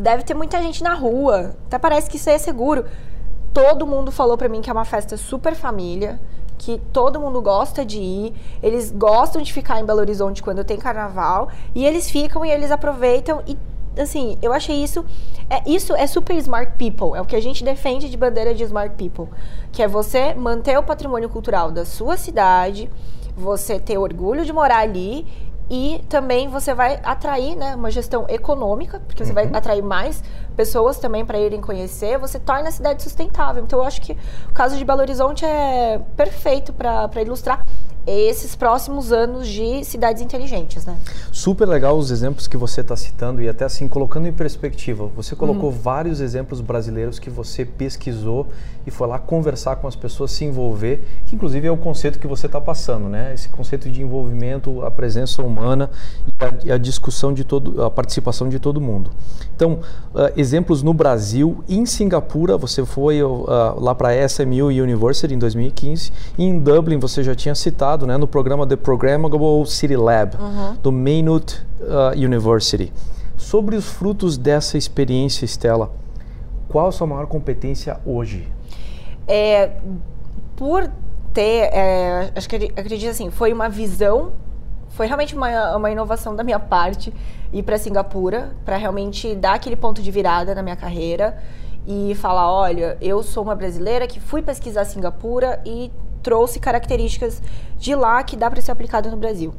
Deve 0.00 0.22
ter 0.24 0.34
muita 0.34 0.60
gente 0.60 0.82
na 0.82 0.94
rua. 0.94 1.54
Até 1.66 1.78
parece 1.78 2.10
que 2.10 2.16
isso 2.16 2.28
é 2.28 2.38
seguro. 2.38 2.84
Todo 3.52 3.86
mundo 3.86 4.10
falou 4.10 4.36
para 4.36 4.48
mim 4.48 4.60
que 4.60 4.68
é 4.68 4.72
uma 4.72 4.84
festa 4.84 5.16
super 5.16 5.54
família, 5.54 6.20
que 6.58 6.80
todo 6.92 7.20
mundo 7.20 7.40
gosta 7.40 7.84
de 7.84 8.00
ir. 8.00 8.34
Eles 8.62 8.90
gostam 8.90 9.40
de 9.40 9.52
ficar 9.52 9.80
em 9.80 9.84
Belo 9.84 10.00
Horizonte 10.00 10.42
quando 10.42 10.64
tem 10.64 10.76
carnaval 10.76 11.48
e 11.74 11.86
eles 11.86 12.10
ficam 12.10 12.44
e 12.44 12.50
eles 12.50 12.70
aproveitam 12.70 13.42
e 13.46 13.56
assim, 14.00 14.36
eu 14.42 14.52
achei 14.52 14.82
isso. 14.82 15.04
É, 15.48 15.62
isso 15.70 15.94
é 15.94 16.06
super 16.06 16.34
smart 16.36 16.72
people. 16.76 17.16
É 17.16 17.20
o 17.20 17.24
que 17.24 17.36
a 17.36 17.40
gente 17.40 17.62
defende 17.62 18.10
de 18.10 18.16
bandeira 18.16 18.54
de 18.54 18.64
smart 18.64 18.96
people. 18.96 19.28
Que 19.70 19.82
é 19.82 19.88
você 19.88 20.34
manter 20.34 20.76
o 20.78 20.82
patrimônio 20.82 21.28
cultural 21.28 21.70
da 21.70 21.84
sua 21.84 22.16
cidade, 22.16 22.90
você 23.36 23.78
ter 23.78 23.98
orgulho 23.98 24.44
de 24.44 24.52
morar 24.52 24.78
ali 24.78 25.26
e 25.70 26.04
também 26.08 26.48
você 26.48 26.74
vai 26.74 27.00
atrair 27.02 27.56
né, 27.56 27.74
uma 27.74 27.90
gestão 27.90 28.26
econômica, 28.28 29.00
porque 29.00 29.24
você 29.24 29.30
uhum. 29.30 29.34
vai 29.34 29.46
atrair 29.46 29.82
mais 29.82 30.22
pessoas 30.56 30.98
também 30.98 31.24
para 31.24 31.38
irem 31.38 31.60
conhecer, 31.60 32.18
você 32.18 32.38
torna 32.38 32.68
a 32.68 32.72
cidade 32.72 33.02
sustentável. 33.02 33.64
Então, 33.64 33.78
eu 33.78 33.84
acho 33.84 34.00
que 34.00 34.16
o 34.48 34.52
caso 34.52 34.76
de 34.76 34.84
Belo 34.84 35.00
Horizonte 35.00 35.44
é 35.44 36.00
perfeito 36.16 36.72
para 36.72 37.22
ilustrar 37.22 37.62
esses 38.06 38.54
próximos 38.54 39.12
anos 39.12 39.48
de 39.48 39.84
cidades 39.84 40.22
inteligentes, 40.22 40.84
né? 40.84 40.96
Super 41.32 41.66
legal 41.66 41.96
os 41.96 42.10
exemplos 42.10 42.46
que 42.46 42.56
você 42.56 42.80
está 42.80 42.96
citando 42.96 43.40
e 43.42 43.48
até 43.48 43.64
assim 43.64 43.88
colocando 43.88 44.26
em 44.26 44.32
perspectiva. 44.32 45.06
Você 45.16 45.34
colocou 45.34 45.70
uhum. 45.70 45.76
vários 45.76 46.20
exemplos 46.20 46.60
brasileiros 46.60 47.18
que 47.18 47.30
você 47.30 47.64
pesquisou 47.64 48.48
e 48.86 48.90
foi 48.90 49.08
lá 49.08 49.18
conversar 49.18 49.76
com 49.76 49.88
as 49.88 49.96
pessoas, 49.96 50.30
se 50.30 50.44
envolver, 50.44 51.02
que 51.26 51.34
inclusive 51.34 51.66
é 51.66 51.70
o 51.70 51.76
conceito 51.76 52.18
que 52.18 52.26
você 52.26 52.46
está 52.46 52.60
passando, 52.60 53.08
né? 53.08 53.32
Esse 53.32 53.48
conceito 53.48 53.88
de 53.90 54.02
envolvimento, 54.02 54.84
a 54.84 54.90
presença 54.90 55.42
humana 55.42 55.90
e 56.26 56.44
a, 56.44 56.54
e 56.66 56.72
a, 56.72 56.78
discussão 56.78 57.32
de 57.32 57.44
todo, 57.44 57.82
a 57.82 57.90
participação 57.90 58.48
de 58.48 58.58
todo 58.58 58.80
mundo. 58.80 59.10
Então, 59.56 59.80
uh, 60.14 60.30
exemplos 60.36 60.82
no 60.82 60.92
Brasil, 60.92 61.64
em 61.68 61.86
Singapura, 61.86 62.58
você 62.58 62.84
foi 62.84 63.22
uh, 63.22 63.46
lá 63.78 63.94
para 63.94 64.08
a 64.08 64.28
SMU 64.28 64.66
University 64.66 65.32
em 65.32 65.38
2015, 65.38 66.12
e 66.36 66.44
em 66.44 66.58
Dublin 66.58 66.98
você 66.98 67.22
já 67.22 67.34
tinha 67.34 67.54
citado, 67.54 67.93
né, 68.02 68.16
no 68.16 68.26
programa 68.26 68.66
The 68.66 68.76
Programmable 68.76 69.64
City 69.66 69.96
Lab 69.96 70.36
uhum. 70.36 70.74
do 70.82 70.90
Maynooth 70.90 71.64
uh, 71.80 72.16
University. 72.16 72.92
Sobre 73.36 73.76
os 73.76 73.84
frutos 73.84 74.36
dessa 74.36 74.76
experiência, 74.76 75.44
Estela, 75.44 75.92
qual 76.68 76.88
a 76.88 76.92
sua 76.92 77.06
maior 77.06 77.26
competência 77.26 78.00
hoje? 78.04 78.48
É, 79.28 79.72
por 80.56 80.90
ter, 81.32 81.70
é, 81.72 82.32
acho 82.34 82.48
que 82.48 82.72
acredito 82.76 83.10
assim, 83.10 83.30
foi 83.30 83.52
uma 83.52 83.68
visão, 83.68 84.32
foi 84.90 85.06
realmente 85.06 85.34
uma, 85.34 85.76
uma 85.76 85.90
inovação 85.90 86.34
da 86.34 86.44
minha 86.44 86.58
parte 86.58 87.12
ir 87.52 87.62
para 87.62 87.78
Singapura, 87.78 88.52
para 88.64 88.76
realmente 88.76 89.34
dar 89.34 89.54
aquele 89.54 89.76
ponto 89.76 90.02
de 90.02 90.10
virada 90.10 90.54
na 90.54 90.62
minha 90.62 90.76
carreira 90.76 91.38
e 91.86 92.14
falar, 92.14 92.50
olha, 92.50 92.96
eu 93.00 93.22
sou 93.22 93.42
uma 93.42 93.54
brasileira 93.54 94.06
que 94.06 94.18
fui 94.18 94.42
pesquisar 94.42 94.84
Singapura 94.84 95.60
e 95.64 95.90
trouxe 96.24 96.58
características 96.58 97.40
de 97.78 97.94
lá 97.94 98.24
que 98.24 98.36
dá 98.36 98.50
para 98.50 98.60
ser 98.60 98.72
aplicado 98.72 99.08
no 99.10 99.16
Brasil. 99.16 99.54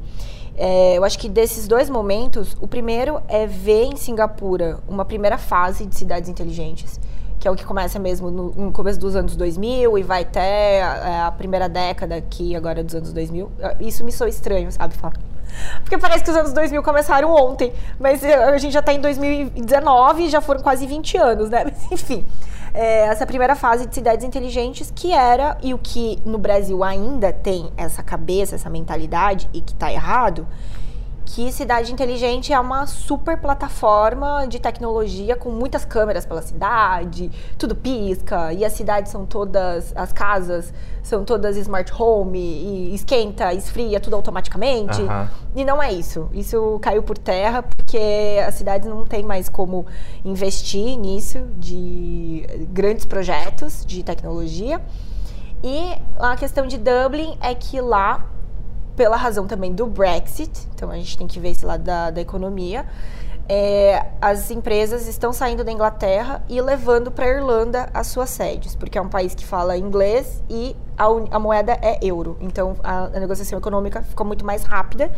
É, 0.57 0.97
eu 0.97 1.03
acho 1.03 1.19
que 1.19 1.29
desses 1.29 1.67
dois 1.67 1.89
momentos, 1.89 2.57
o 2.59 2.67
primeiro 2.67 3.21
é 3.27 3.45
ver 3.45 3.83
em 3.83 3.95
Singapura 3.95 4.79
uma 4.87 5.05
primeira 5.05 5.37
fase 5.37 5.85
de 5.85 5.95
cidades 5.95 6.29
inteligentes 6.29 6.99
que 7.37 7.47
é 7.47 7.51
o 7.51 7.55
que 7.55 7.63
começa 7.63 7.99
mesmo 7.99 8.31
no, 8.31 8.49
no 8.53 8.71
começo 8.71 8.99
dos 8.99 9.15
anos 9.15 9.35
2000 9.35 9.99
e 9.99 10.01
vai 10.01 10.23
até 10.23 10.81
a, 10.81 10.95
é, 10.95 11.21
a, 11.27 11.31
primeira 11.31 11.69
década 11.69 12.15
aqui, 12.15 12.55
agora 12.55 12.83
dos 12.83 12.95
anos 12.95 13.13
2000. 13.13 13.51
Isso 13.81 14.03
me 14.03 14.11
soa 14.11 14.27
estranho, 14.27 14.71
sabe, 14.71 14.95
falar. 14.95 15.13
Porque 15.81 15.95
parece 15.95 16.23
que 16.23 16.31
os 16.31 16.35
anos 16.35 16.53
2000 16.53 16.81
começaram 16.81 17.31
ontem, 17.31 17.71
mas 17.99 18.23
eh, 18.23 18.33
a 18.33 18.57
gente 18.57 18.73
já 18.73 18.79
está 18.79 18.93
em 18.93 18.99
2019 18.99 20.23
e 20.23 20.29
já 20.29 20.41
foram 20.41 20.61
quase 20.61 20.87
20 20.87 21.17
anos, 21.17 21.49
né? 21.51 21.65
Mas 21.69 21.91
enfim, 21.91 22.25
é, 22.75 23.07
essa 23.07 23.25
primeira 23.25 23.55
fase 23.55 23.87
de 23.87 23.95
cidades 23.95 24.25
inteligentes 24.25 24.91
que 24.93 25.13
era, 25.13 25.57
e 25.63 25.73
o 25.73 25.77
que 25.77 26.19
no 26.25 26.37
Brasil 26.37 26.83
ainda 26.83 27.31
tem 27.31 27.71
essa 27.77 28.03
cabeça, 28.03 28.55
essa 28.55 28.69
mentalidade, 28.69 29.49
e 29.53 29.61
que 29.61 29.71
está 29.71 29.91
errado, 29.91 30.45
que 31.25 31.51
Cidade 31.51 31.91
Inteligente 31.91 32.53
é 32.53 32.59
uma 32.59 32.85
super 32.85 33.37
plataforma 33.37 34.45
de 34.47 34.59
tecnologia 34.59 35.35
com 35.35 35.49
muitas 35.49 35.83
câmeras 35.83 36.25
pela 36.25 36.41
cidade, 36.41 37.31
tudo 37.57 37.75
pisca, 37.75 38.53
e 38.53 38.63
as 38.63 38.73
cidades 38.73 39.11
são 39.11 39.25
todas, 39.25 39.91
as 39.95 40.13
casas 40.13 40.71
são 41.01 41.25
todas 41.25 41.57
smart 41.57 41.91
home, 41.97 42.39
e 42.39 42.95
esquenta, 42.95 43.53
esfria, 43.53 43.99
tudo 43.99 44.15
automaticamente. 44.15 45.01
Uhum. 45.01 45.27
E 45.55 45.65
não 45.65 45.81
é 45.81 45.91
isso. 45.91 46.29
Isso 46.31 46.79
caiu 46.81 47.01
por 47.03 47.17
terra 47.17 47.63
porque 47.63 47.99
as 48.45 48.55
cidades 48.55 48.87
não 48.87 49.05
têm 49.05 49.23
mais 49.23 49.49
como 49.49 49.85
investir 50.23 50.97
nisso, 50.97 51.39
de 51.57 52.45
grandes 52.71 53.05
projetos 53.05 53.83
de 53.85 54.03
tecnologia. 54.03 54.81
E 55.63 55.95
a 56.19 56.35
questão 56.35 56.67
de 56.67 56.77
Dublin 56.77 57.37
é 57.41 57.55
que 57.55 57.81
lá 57.81 58.25
pela 58.95 59.17
razão 59.17 59.45
também 59.47 59.73
do 59.73 59.85
Brexit, 59.85 60.51
então 60.73 60.89
a 60.89 60.95
gente 60.95 61.17
tem 61.17 61.27
que 61.27 61.39
ver 61.39 61.49
esse 61.49 61.65
lado 61.65 61.83
da, 61.83 62.11
da 62.11 62.21
economia. 62.21 62.85
É, 63.47 64.07
as 64.19 64.49
empresas 64.49 65.07
estão 65.07 65.31
saindo 65.31 65.63
da 65.63 65.71
Inglaterra 65.71 66.43
e 66.49 66.59
levando 66.59 67.11
para 67.11 67.25
a 67.25 67.29
Irlanda 67.29 67.87
as 67.93 68.07
suas 68.07 68.31
sedes, 68.31 68.75
porque 68.75 68.97
é 68.97 69.01
um 69.01 69.07
país 69.07 69.35
que 69.35 69.45
fala 69.45 69.77
inglês 69.77 70.41
e 70.49 70.75
a, 70.97 71.05
a 71.29 71.39
moeda 71.39 71.77
é 71.79 71.99
euro. 72.01 72.37
Então 72.41 72.75
a, 72.83 73.05
a, 73.05 73.19
negociação 73.19 73.59
econômica 73.59 74.01
ficou 74.01 74.25
muito 74.25 74.43
mais 74.43 74.63
rápida. 74.63 75.11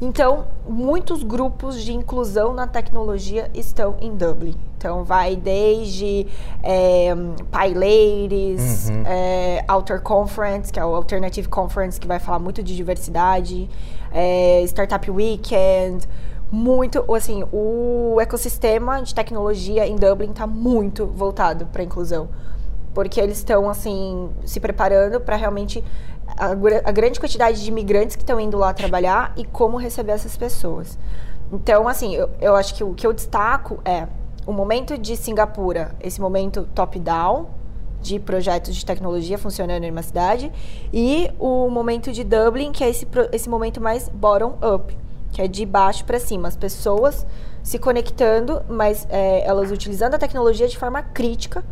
Então, 0.00 0.46
muitos 0.68 1.22
grupos 1.22 1.82
de 1.82 1.92
inclusão 1.92 2.52
na 2.52 2.66
tecnologia 2.66 3.48
estão 3.54 3.96
em 4.00 4.14
Dublin. 4.14 4.54
Então, 4.76 5.02
vai 5.02 5.34
desde 5.34 6.26
é, 6.62 7.12
PyLadies, 7.50 8.88
uhum. 8.88 9.02
é, 9.04 9.64
Outer 9.68 10.00
Conference, 10.00 10.72
que 10.72 10.78
é 10.78 10.84
o 10.84 10.94
Alternative 10.94 11.48
Conference, 11.48 11.98
que 11.98 12.06
vai 12.06 12.20
falar 12.20 12.38
muito 12.38 12.62
de 12.62 12.76
diversidade, 12.76 13.68
é, 14.12 14.62
Startup 14.64 15.10
Weekend 15.10 16.08
muito, 16.50 17.04
assim, 17.14 17.44
o 17.52 18.18
ecossistema 18.20 19.02
de 19.02 19.14
tecnologia 19.14 19.86
em 19.86 19.96
Dublin 19.96 20.30
está 20.30 20.46
muito 20.46 21.06
voltado 21.06 21.66
para 21.66 21.82
inclusão, 21.82 22.28
porque 22.94 23.20
eles 23.20 23.38
estão 23.38 23.68
assim 23.68 24.30
se 24.44 24.58
preparando 24.58 25.20
para 25.20 25.36
realmente 25.36 25.84
a, 26.26 26.46
a, 26.46 26.92
grande 26.92 27.20
quantidade 27.20 27.62
de 27.62 27.68
imigrantes 27.68 28.16
que 28.16 28.22
estão 28.22 28.40
indo 28.40 28.56
lá 28.56 28.72
trabalhar 28.72 29.32
e 29.36 29.44
como 29.44 29.76
receber 29.76 30.12
essas 30.12 30.36
pessoas. 30.36 30.98
Então, 31.52 31.86
assim, 31.86 32.14
eu, 32.14 32.30
eu 32.40 32.54
acho 32.56 32.74
que 32.74 32.82
o 32.82 32.94
que 32.94 33.06
eu 33.06 33.12
destaco 33.12 33.80
é 33.84 34.08
o 34.46 34.52
momento 34.52 34.96
de 34.96 35.16
Singapura, 35.16 35.94
esse 36.00 36.20
momento 36.20 36.66
top-down, 36.74 37.46
de 38.00 38.18
projetos 38.18 38.76
de 38.76 38.86
tecnologia 38.86 39.36
funcionando 39.36 39.84
em 39.84 39.90
uma 39.90 40.02
cidade, 40.02 40.50
e 40.92 41.30
o 41.38 41.68
momento 41.68 42.12
de 42.12 42.24
Dublin, 42.24 42.72
que 42.72 42.82
é 42.82 42.88
esse, 42.88 43.06
esse 43.32 43.50
momento 43.50 43.80
mais 43.80 44.08
bottom-up 44.08 44.96
que 45.32 45.42
é 45.42 45.48
de 45.48 45.64
baixo 45.64 46.04
para 46.04 46.18
cima, 46.18 46.48
as 46.48 46.56
pessoas 46.56 47.26
se 47.62 47.78
conectando, 47.78 48.62
mas 48.68 49.06
é, 49.10 49.46
elas 49.46 49.70
utilizando 49.70 50.14
a 50.14 50.18
tecnologia 50.18 50.66
de 50.66 50.78
forma 50.78 51.02
crítica 51.02 51.62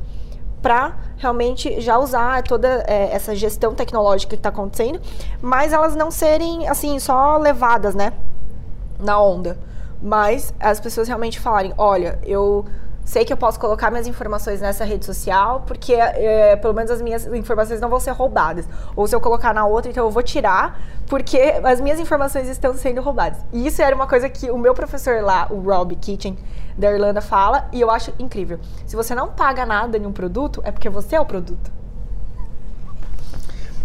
para 0.60 0.96
realmente 1.16 1.80
já 1.80 1.98
usar 1.98 2.42
toda 2.42 2.84
é, 2.86 3.10
essa 3.12 3.34
gestão 3.34 3.74
tecnológica 3.74 4.30
que 4.30 4.40
está 4.40 4.48
acontecendo, 4.48 5.00
mas 5.40 5.72
elas 5.72 5.94
não 5.94 6.10
serem 6.10 6.68
assim 6.68 6.98
só 6.98 7.38
levadas, 7.38 7.94
né, 7.94 8.12
na 8.98 9.20
onda, 9.20 9.58
mas 10.02 10.52
as 10.58 10.80
pessoas 10.80 11.08
realmente 11.08 11.38
falarem, 11.40 11.72
olha, 11.78 12.18
eu 12.24 12.64
sei 13.06 13.24
que 13.24 13.32
eu 13.32 13.36
posso 13.36 13.58
colocar 13.58 13.88
minhas 13.88 14.08
informações 14.08 14.60
nessa 14.60 14.84
rede 14.84 15.06
social, 15.06 15.62
porque 15.64 15.94
é, 15.94 16.56
pelo 16.56 16.74
menos 16.74 16.90
as 16.90 17.00
minhas 17.00 17.24
informações 17.28 17.80
não 17.80 17.88
vão 17.88 18.00
ser 18.00 18.10
roubadas. 18.10 18.68
Ou 18.96 19.06
se 19.06 19.14
eu 19.14 19.20
colocar 19.20 19.54
na 19.54 19.64
outra, 19.64 19.90
então 19.90 20.04
eu 20.04 20.10
vou 20.10 20.24
tirar, 20.24 20.78
porque 21.06 21.54
as 21.62 21.80
minhas 21.80 22.00
informações 22.00 22.48
estão 22.48 22.74
sendo 22.74 23.00
roubadas. 23.00 23.38
E 23.52 23.64
isso 23.64 23.80
era 23.80 23.94
uma 23.94 24.08
coisa 24.08 24.28
que 24.28 24.50
o 24.50 24.58
meu 24.58 24.74
professor 24.74 25.22
lá, 25.22 25.46
o 25.50 25.60
Rob 25.60 25.94
Kitchen, 25.94 26.36
da 26.76 26.90
Irlanda, 26.90 27.20
fala, 27.20 27.68
e 27.72 27.80
eu 27.80 27.90
acho 27.92 28.12
incrível. 28.18 28.58
Se 28.84 28.96
você 28.96 29.14
não 29.14 29.28
paga 29.28 29.64
nada 29.64 29.96
em 29.96 30.04
um 30.04 30.12
produto, 30.12 30.60
é 30.64 30.72
porque 30.72 30.90
você 30.90 31.14
é 31.14 31.20
o 31.20 31.24
produto. 31.24 31.70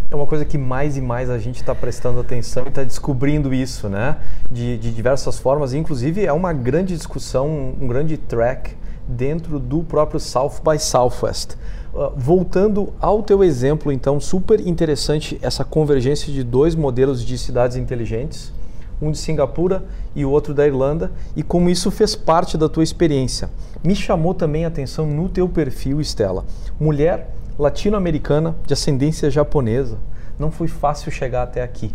É 0.09 0.15
uma 0.15 0.25
coisa 0.25 0.43
que 0.43 0.57
mais 0.57 0.97
e 0.97 1.01
mais 1.01 1.29
a 1.29 1.37
gente 1.37 1.61
está 1.61 1.75
prestando 1.75 2.19
atenção 2.19 2.65
e 2.65 2.69
está 2.69 2.83
descobrindo 2.83 3.53
isso, 3.53 3.87
né? 3.87 4.17
De, 4.49 4.77
de 4.77 4.91
diversas 4.91 5.39
formas. 5.39 5.73
Inclusive, 5.73 6.25
é 6.25 6.33
uma 6.33 6.51
grande 6.51 6.97
discussão, 6.97 7.47
um 7.79 7.87
grande 7.87 8.17
track 8.17 8.80
dentro 9.07 9.59
do 9.59 9.83
próprio 9.83 10.19
South 10.19 10.61
by 10.63 10.79
Southwest. 10.79 11.55
Uh, 11.93 12.11
voltando 12.15 12.93
ao 12.99 13.21
teu 13.21 13.43
exemplo, 13.43 13.91
então, 13.91 14.19
super 14.19 14.65
interessante 14.65 15.37
essa 15.41 15.63
convergência 15.65 16.31
de 16.31 16.43
dois 16.43 16.75
modelos 16.75 17.23
de 17.23 17.37
cidades 17.37 17.75
inteligentes, 17.75 18.53
um 19.01 19.11
de 19.11 19.17
Singapura 19.17 19.83
e 20.15 20.23
o 20.23 20.29
outro 20.29 20.53
da 20.53 20.65
Irlanda, 20.65 21.11
e 21.35 21.43
como 21.43 21.69
isso 21.69 21.89
fez 21.89 22.15
parte 22.15 22.57
da 22.57 22.69
tua 22.69 22.83
experiência. 22.83 23.49
Me 23.83 23.95
chamou 23.95 24.33
também 24.33 24.63
a 24.63 24.67
atenção 24.67 25.05
no 25.05 25.27
teu 25.27 25.49
perfil, 25.49 25.99
Estela. 25.99 26.45
Mulher 26.79 27.33
latino-americana 27.57 28.55
de 28.65 28.73
ascendência 28.73 29.29
japonesa. 29.29 29.97
Não 30.37 30.51
foi 30.51 30.67
fácil 30.67 31.11
chegar 31.11 31.43
até 31.43 31.61
aqui. 31.61 31.93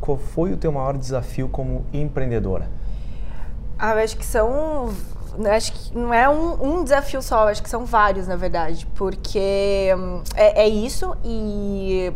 Qual 0.00 0.16
foi 0.16 0.52
o 0.52 0.56
teu 0.56 0.70
maior 0.70 0.96
desafio 0.96 1.48
como 1.48 1.84
empreendedora? 1.92 2.68
Ah, 3.78 3.92
acho 3.92 4.16
que 4.16 4.26
são 4.26 4.92
acho 5.46 5.72
que 5.72 5.96
não 5.96 6.12
é 6.12 6.28
um, 6.28 6.78
um, 6.78 6.84
desafio 6.84 7.22
só, 7.22 7.48
acho 7.48 7.62
que 7.62 7.70
são 7.70 7.84
vários, 7.84 8.26
na 8.26 8.36
verdade, 8.36 8.86
porque 8.94 9.94
hum, 9.96 10.22
é, 10.34 10.64
é, 10.64 10.68
isso 10.68 11.16
e 11.24 12.12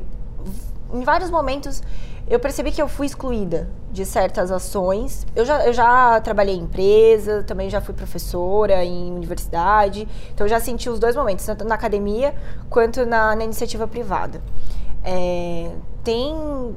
em 0.93 1.03
vários 1.03 1.31
momentos 1.31 1.83
eu 2.29 2.39
percebi 2.39 2.71
que 2.71 2.81
eu 2.81 2.89
fui 2.89 3.07
excluída 3.07 3.69
de 3.91 4.07
certas 4.07 4.51
ações. 4.51 5.27
Eu 5.35 5.45
já, 5.45 5.67
eu 5.67 5.73
já 5.73 6.21
trabalhei 6.21 6.55
em 6.55 6.61
empresa, 6.61 7.43
também 7.43 7.69
já 7.69 7.81
fui 7.81 7.93
professora 7.93 8.85
em 8.85 9.13
universidade, 9.13 10.09
então 10.33 10.47
eu 10.47 10.49
já 10.49 10.61
senti 10.61 10.89
os 10.89 10.99
dois 10.99 11.15
momentos, 11.17 11.45
tanto 11.45 11.65
na 11.65 11.75
academia 11.75 12.35
quanto 12.71 13.05
na, 13.05 13.37
na 13.37 13.45
iniciativa 13.45 13.87
privada. 13.87 14.41
É, 15.05 15.73
tem, 16.05 16.35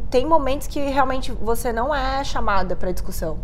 tem 0.09 0.25
momentos 0.25 0.67
que 0.67 0.79
realmente 0.79 1.31
você 1.31 1.71
não 1.71 1.93
é 1.93 2.23
chamada 2.23 2.75
para 2.75 2.91
discussão. 2.91 3.37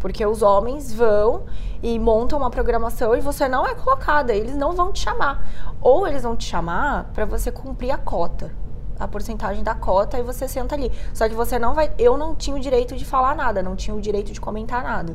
Porque 0.00 0.24
os 0.24 0.42
homens 0.42 0.92
vão 0.92 1.44
e 1.82 1.98
montam 1.98 2.38
uma 2.38 2.50
programação 2.50 3.14
e 3.14 3.20
você 3.20 3.46
não 3.46 3.66
é 3.66 3.74
colocada, 3.74 4.34
eles 4.34 4.56
não 4.56 4.72
vão 4.72 4.90
te 4.90 5.00
chamar. 5.00 5.46
Ou 5.80 6.06
eles 6.06 6.22
vão 6.22 6.34
te 6.34 6.44
chamar 6.44 7.10
para 7.14 7.26
você 7.26 7.52
cumprir 7.52 7.90
a 7.90 7.98
cota, 7.98 8.50
a 8.98 9.06
porcentagem 9.06 9.62
da 9.62 9.74
cota 9.74 10.18
e 10.18 10.22
você 10.22 10.48
senta 10.48 10.74
ali. 10.74 10.90
Só 11.12 11.28
que 11.28 11.34
você 11.34 11.58
não 11.58 11.74
vai. 11.74 11.92
Eu 11.98 12.16
não 12.16 12.34
tinha 12.34 12.56
o 12.56 12.60
direito 12.60 12.96
de 12.96 13.04
falar 13.04 13.36
nada, 13.36 13.62
não 13.62 13.76
tinha 13.76 13.94
o 13.94 14.00
direito 14.00 14.32
de 14.32 14.40
comentar 14.40 14.82
nada. 14.82 15.14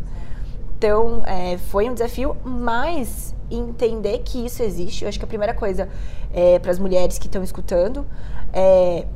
Então, 0.78 1.24
é, 1.26 1.58
foi 1.58 1.90
um 1.90 1.94
desafio, 1.94 2.38
mas 2.44 3.34
entender 3.50 4.20
que 4.20 4.46
isso 4.46 4.62
existe. 4.62 5.04
Eu 5.04 5.10
acho 5.10 5.18
que 5.18 5.26
a 5.26 5.28
primeira 5.28 5.54
coisa 5.54 5.90
é, 6.34 6.60
para 6.60 6.70
as 6.70 6.78
mulheres 6.78 7.18
que 7.18 7.28
estão 7.28 7.42
escutando 7.42 8.06
é, 8.54 9.08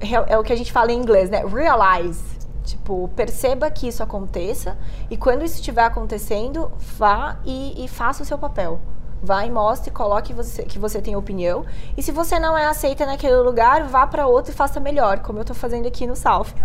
é, 0.00 0.34
é 0.34 0.38
o 0.38 0.42
que 0.42 0.52
a 0.52 0.56
gente 0.56 0.72
fala 0.72 0.90
em 0.92 0.98
inglês, 0.98 1.28
né? 1.28 1.44
Realize 1.44 2.41
Tipo, 2.64 3.08
perceba 3.16 3.70
que 3.70 3.88
isso 3.88 4.02
aconteça 4.02 4.76
e 5.10 5.16
quando 5.16 5.44
isso 5.44 5.56
estiver 5.56 5.84
acontecendo, 5.84 6.70
vá 6.96 7.36
e, 7.44 7.84
e 7.84 7.88
faça 7.88 8.22
o 8.22 8.26
seu 8.26 8.38
papel. 8.38 8.80
Vá 9.22 9.46
e 9.46 9.50
mostre, 9.50 9.90
coloque 9.90 10.32
você, 10.32 10.62
que 10.64 10.78
você 10.78 11.00
tem 11.00 11.14
opinião. 11.14 11.64
E 11.96 12.02
se 12.02 12.10
você 12.10 12.40
não 12.40 12.58
é 12.58 12.66
aceita 12.66 13.06
naquele 13.06 13.36
lugar, 13.36 13.84
vá 13.84 14.06
para 14.06 14.26
outro 14.26 14.52
e 14.52 14.54
faça 14.54 14.80
melhor, 14.80 15.20
como 15.20 15.38
eu 15.38 15.42
estou 15.42 15.54
fazendo 15.54 15.86
aqui 15.86 16.06
no 16.06 16.16
Salf. 16.16 16.52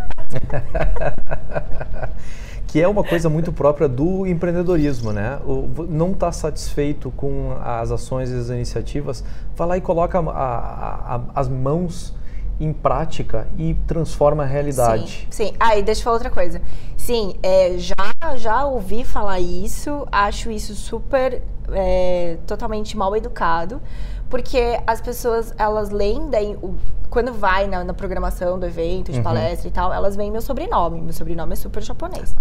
que 2.68 2.82
é 2.82 2.88
uma 2.88 3.04
coisa 3.04 3.30
muito 3.30 3.54
própria 3.54 3.88
do 3.88 4.26
empreendedorismo, 4.26 5.14
né? 5.14 5.40
O, 5.46 5.86
não 5.88 6.12
está 6.12 6.32
satisfeito 6.32 7.12
com 7.12 7.56
as 7.64 7.92
ações 7.92 8.32
e 8.32 8.36
as 8.36 8.50
iniciativas, 8.50 9.24
vai 9.56 9.68
lá 9.68 9.78
e 9.78 9.82
coloca 9.82 10.20
a, 10.20 10.22
a, 10.22 11.16
a, 11.16 11.22
as 11.36 11.48
mãos 11.48 12.17
em 12.60 12.74
prática 12.74 13.48
e 13.58 13.76
transforma 13.86 14.44
a 14.44 14.46
realidade. 14.46 15.28
Sim, 15.30 15.48
sim. 15.48 15.54
Ah, 15.60 15.78
e 15.78 15.84
deixa 15.84 16.02
eu 16.02 16.04
falar 16.06 16.16
outra 16.16 16.30
coisa. 16.30 16.62
Sim, 16.96 17.36
é, 17.44 17.78
já, 17.78 18.36
já 18.36 18.66
ouvi 18.66 19.04
falar 19.04 19.40
isso, 19.40 20.08
acho 20.12 20.50
isso 20.50 20.74
super, 20.74 21.42
é, 21.72 22.38
totalmente 22.48 22.98
mal 22.98 23.16
educado, 23.16 23.82
porque 24.30 24.80
as 24.86 25.00
pessoas, 25.00 25.54
elas 25.58 25.90
leem, 25.90 26.30
daí, 26.30 26.56
o, 26.62 26.76
quando 27.10 27.32
vai 27.34 27.68
na, 27.68 27.84
na, 27.84 27.94
programação 27.94 28.60
do 28.60 28.66
evento, 28.66 29.12
de 29.12 29.20
uhum. 29.20 29.24
palestra 29.24 29.68
e 29.68 29.72
tal, 29.72 29.94
elas 29.94 30.16
veem 30.16 30.32
meu 30.32 30.42
sobrenome, 30.42 31.00
meu 31.00 31.14
sobrenome 31.14 31.54
é 31.54 31.56
super 31.56 31.82
japonês. 31.82 32.36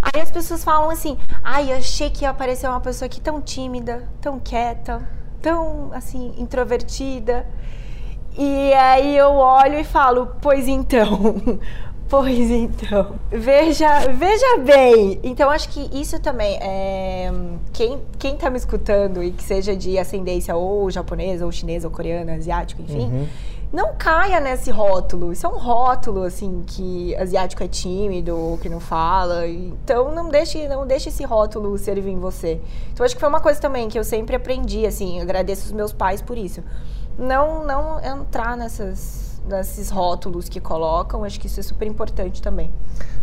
Aí 0.00 0.20
as 0.20 0.30
pessoas 0.30 0.64
falam 0.64 0.90
assim, 0.90 1.18
ai, 1.42 1.72
achei 1.72 2.08
que 2.08 2.24
ia 2.24 2.30
aparecer 2.30 2.68
uma 2.68 2.80
pessoa 2.80 3.06
aqui 3.06 3.20
tão 3.20 3.40
tímida, 3.40 4.08
tão 4.20 4.38
quieta, 4.38 5.06
tão, 5.42 5.92
assim, 5.92 6.34
introvertida. 6.38 7.46
E 8.38 8.72
aí 8.74 9.16
eu 9.16 9.32
olho 9.32 9.78
e 9.78 9.84
falo, 9.84 10.28
pois 10.40 10.68
então. 10.68 11.36
Pois 12.10 12.50
então, 12.50 13.14
veja, 13.30 14.00
veja 14.12 14.56
bem. 14.64 15.20
Então 15.22 15.48
acho 15.48 15.68
que 15.68 15.88
isso 15.96 16.18
também 16.18 16.58
é 16.60 17.30
quem 17.72 18.00
quem 18.18 18.36
tá 18.36 18.50
me 18.50 18.56
escutando 18.56 19.22
e 19.22 19.30
que 19.30 19.44
seja 19.44 19.76
de 19.76 19.96
ascendência 19.96 20.56
ou 20.56 20.90
japonesa 20.90 21.46
ou 21.46 21.52
chinesa 21.52 21.86
ou 21.86 21.94
coreana, 21.94 22.34
asiático, 22.34 22.82
enfim, 22.82 23.04
uhum. 23.04 23.28
não 23.72 23.94
caia 23.96 24.40
nesse 24.40 24.72
rótulo. 24.72 25.32
Isso 25.32 25.46
é 25.46 25.48
um 25.50 25.56
rótulo 25.56 26.24
assim 26.24 26.64
que 26.66 27.14
asiático 27.14 27.62
é 27.62 27.68
tímido 27.68 28.36
ou 28.36 28.58
que 28.58 28.68
não 28.68 28.80
fala. 28.80 29.46
Então 29.46 30.12
não 30.12 30.30
deixe 30.30 30.66
não 30.66 30.84
deixe 30.84 31.10
esse 31.10 31.22
rótulo 31.22 31.78
servir 31.78 32.10
em 32.10 32.18
você. 32.18 32.60
Então 32.92 33.06
acho 33.06 33.14
que 33.14 33.20
foi 33.20 33.28
uma 33.28 33.40
coisa 33.40 33.60
também 33.60 33.88
que 33.88 33.96
eu 33.96 34.02
sempre 34.02 34.34
aprendi 34.34 34.84
assim, 34.84 35.20
agradeço 35.20 35.66
os 35.66 35.72
meus 35.72 35.92
pais 35.92 36.20
por 36.20 36.36
isso 36.36 36.60
não, 37.20 37.64
não 37.66 38.02
entrar 38.02 38.56
nessas, 38.56 39.40
nesses 39.46 39.90
rótulos 39.90 40.48
que 40.48 40.58
colocam. 40.58 41.22
Acho 41.22 41.38
que 41.38 41.46
isso 41.46 41.60
é 41.60 41.62
super 41.62 41.86
importante 41.86 42.40
também. 42.40 42.72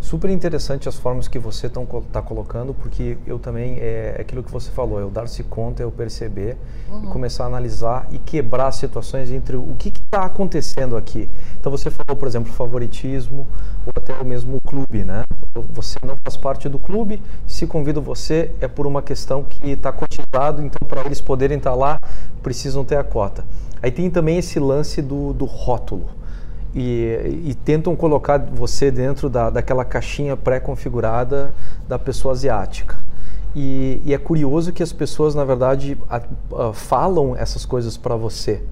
Super 0.00 0.30
interessante 0.30 0.88
as 0.88 0.96
formas 0.96 1.26
que 1.26 1.38
você 1.38 1.66
está 1.66 2.22
colocando, 2.22 2.72
porque 2.72 3.18
eu 3.26 3.38
também, 3.38 3.78
é, 3.78 4.14
é 4.16 4.20
aquilo 4.20 4.42
que 4.42 4.50
você 4.50 4.70
falou, 4.70 5.00
é 5.00 5.04
o 5.04 5.10
dar-se 5.10 5.42
conta, 5.42 5.82
é 5.82 5.86
o 5.86 5.90
perceber, 5.90 6.56
uhum. 6.88 7.04
e 7.04 7.06
começar 7.08 7.44
a 7.44 7.46
analisar 7.48 8.06
e 8.10 8.18
quebrar 8.18 8.70
situações 8.72 9.30
entre 9.30 9.56
o 9.56 9.74
que 9.76 9.88
está 9.88 10.24
acontecendo 10.24 10.96
aqui. 10.96 11.28
Então 11.60 11.70
você 11.70 11.90
falou, 11.90 12.16
por 12.16 12.28
exemplo, 12.28 12.52
favoritismo, 12.52 13.46
ou 13.84 13.92
até 13.96 14.14
o 14.14 14.24
mesmo 14.24 14.58
clube, 14.66 15.04
né? 15.04 15.24
Você 15.72 15.98
não 16.04 16.16
faz 16.24 16.36
parte 16.36 16.68
do 16.68 16.78
clube, 16.78 17.20
se 17.46 17.66
convido 17.66 18.00
você 18.00 18.54
é 18.60 18.68
por 18.68 18.86
uma 18.86 19.02
questão 19.02 19.42
que 19.42 19.70
está 19.70 19.92
cotizado, 19.92 20.62
então 20.62 20.86
para 20.86 21.04
eles 21.04 21.20
poderem 21.20 21.58
estar 21.58 21.70
tá 21.70 21.76
lá, 21.76 21.98
precisam 22.42 22.84
ter 22.84 22.96
a 22.96 23.04
cota. 23.04 23.44
Aí 23.82 23.90
tem 23.90 24.10
também 24.10 24.38
esse 24.38 24.58
lance 24.58 25.00
do, 25.00 25.32
do 25.32 25.44
rótulo. 25.44 26.06
E, 26.74 27.42
e, 27.46 27.54
tentam 27.54 27.96
colocar 27.96 28.38
você 28.38 28.90
dentro 28.90 29.30
da, 29.30 29.48
daquela 29.48 29.84
caixinha 29.84 30.36
pré-configurada 30.36 31.52
da 31.88 31.98
pessoa 31.98 32.32
asiática. 32.32 32.96
E, 33.56 34.02
e, 34.04 34.12
é 34.12 34.18
curioso 34.18 34.72
que 34.72 34.82
as 34.82 34.92
pessoas, 34.92 35.34
na 35.34 35.44
verdade, 35.44 35.96
a, 36.08 36.20
a, 36.56 36.72
falam 36.72 37.34
essas 37.34 37.64
coisas 37.64 37.96
para 37.96 38.14
você. 38.16 38.62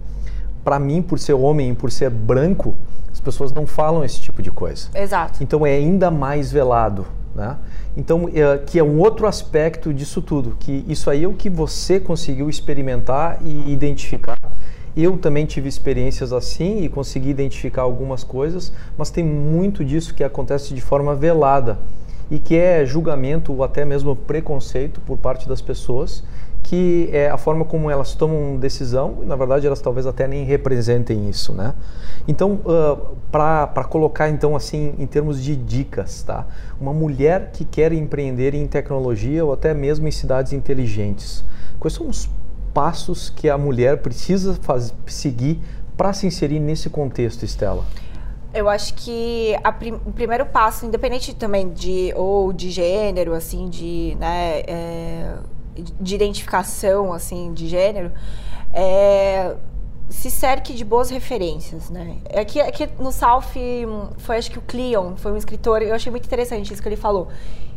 Para 0.62 0.78
mim, 0.78 1.00
por 1.00 1.18
ser 1.18 1.32
homem, 1.32 1.74
por 1.74 1.90
ser 1.90 2.10
branco, 2.10 2.74
as 3.10 3.20
pessoas 3.20 3.50
não 3.50 3.66
falam 3.66 4.04
esse 4.04 4.20
tipo 4.20 4.42
de 4.42 4.50
coisa. 4.50 4.88
Exato. 4.94 5.42
Então 5.42 5.64
é 5.64 5.74
ainda 5.74 6.10
mais 6.10 6.52
velado. 6.52 7.06
Né? 7.34 7.56
Então, 7.96 8.30
é, 8.32 8.58
que 8.58 8.78
é 8.78 8.82
um 8.82 8.98
outro 8.98 9.26
aspecto 9.26 9.92
disso 9.92 10.22
tudo, 10.22 10.56
que 10.58 10.84
isso 10.88 11.10
aí 11.10 11.24
é 11.24 11.28
o 11.28 11.34
que 11.34 11.50
você 11.50 12.00
conseguiu 12.00 12.48
experimentar 12.48 13.38
e 13.42 13.70
identificar 13.70 14.38
eu 14.96 15.18
também 15.18 15.44
tive 15.44 15.68
experiências 15.68 16.32
assim 16.32 16.82
e 16.82 16.88
consegui 16.88 17.28
identificar 17.28 17.82
algumas 17.82 18.24
coisas, 18.24 18.72
mas 18.96 19.10
tem 19.10 19.22
muito 19.22 19.84
disso 19.84 20.14
que 20.14 20.24
acontece 20.24 20.72
de 20.72 20.80
forma 20.80 21.14
velada 21.14 21.78
e 22.30 22.38
que 22.38 22.56
é 22.56 22.84
julgamento 22.84 23.52
ou 23.52 23.62
até 23.62 23.84
mesmo 23.84 24.16
preconceito 24.16 25.00
por 25.00 25.18
parte 25.18 25.48
das 25.48 25.60
pessoas, 25.60 26.24
que 26.62 27.08
é 27.12 27.30
a 27.30 27.36
forma 27.36 27.64
como 27.64 27.88
elas 27.88 28.14
tomam 28.14 28.56
decisão 28.56 29.18
e 29.22 29.26
na 29.26 29.36
verdade 29.36 29.66
elas 29.66 29.80
talvez 29.80 30.06
até 30.06 30.26
nem 30.26 30.44
representem 30.44 31.28
isso, 31.28 31.52
né? 31.52 31.74
Então, 32.26 32.54
uh, 32.64 33.16
para 33.30 33.84
colocar 33.84 34.28
então 34.28 34.56
assim 34.56 34.94
em 34.98 35.06
termos 35.06 35.40
de 35.40 35.54
dicas, 35.54 36.22
tá? 36.22 36.46
Uma 36.80 36.92
mulher 36.92 37.50
que 37.52 37.64
quer 37.64 37.92
empreender 37.92 38.52
em 38.54 38.66
tecnologia 38.66 39.44
ou 39.44 39.52
até 39.52 39.72
mesmo 39.72 40.08
em 40.08 40.10
cidades 40.10 40.52
inteligentes, 40.52 41.44
quais 41.78 41.94
são 41.94 42.08
os 42.08 42.28
passos 42.76 43.30
que 43.30 43.48
a 43.48 43.56
mulher 43.56 44.02
precisa 44.02 44.52
faz, 44.60 44.92
seguir 45.06 45.58
para 45.96 46.12
se 46.12 46.26
inserir 46.26 46.60
nesse 46.60 46.90
contexto, 46.90 47.42
Estela? 47.42 47.82
Eu 48.52 48.68
acho 48.68 48.92
que 48.92 49.54
prim 49.78 49.94
o 50.04 50.12
primeiro 50.12 50.44
passo, 50.44 50.84
independente 50.84 51.34
também 51.34 51.70
de 51.70 52.12
ou 52.14 52.52
de 52.52 52.70
gênero, 52.70 53.32
assim, 53.32 53.70
de, 53.70 54.14
né, 54.20 54.60
é, 54.66 55.36
de 55.74 56.14
identificação, 56.14 57.14
assim, 57.14 57.54
de 57.54 57.66
gênero, 57.66 58.12
é 58.74 59.56
se 60.08 60.30
cerque 60.30 60.72
de 60.72 60.84
boas 60.84 61.10
referências, 61.10 61.90
né? 61.90 62.18
Aqui, 62.38 62.60
aqui 62.60 62.88
no 63.00 63.10
South 63.10 63.42
foi 64.18 64.36
acho 64.36 64.50
que 64.50 64.58
o 64.58 64.62
Cleon, 64.62 65.16
foi 65.16 65.32
um 65.32 65.36
escritor, 65.36 65.82
eu 65.82 65.94
achei 65.94 66.12
muito 66.12 66.26
interessante 66.26 66.72
isso 66.72 66.80
que 66.80 66.88
ele 66.88 66.96
falou 66.96 67.28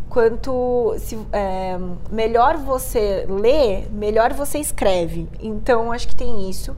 quanto 0.09 0.95
se, 0.97 1.17
é, 1.31 1.77
melhor 2.11 2.57
você 2.57 3.25
lê, 3.29 3.83
melhor 3.91 4.33
você 4.33 4.57
escreve. 4.57 5.27
Então, 5.39 5.91
acho 5.91 6.07
que 6.07 6.15
tem 6.15 6.49
isso. 6.49 6.75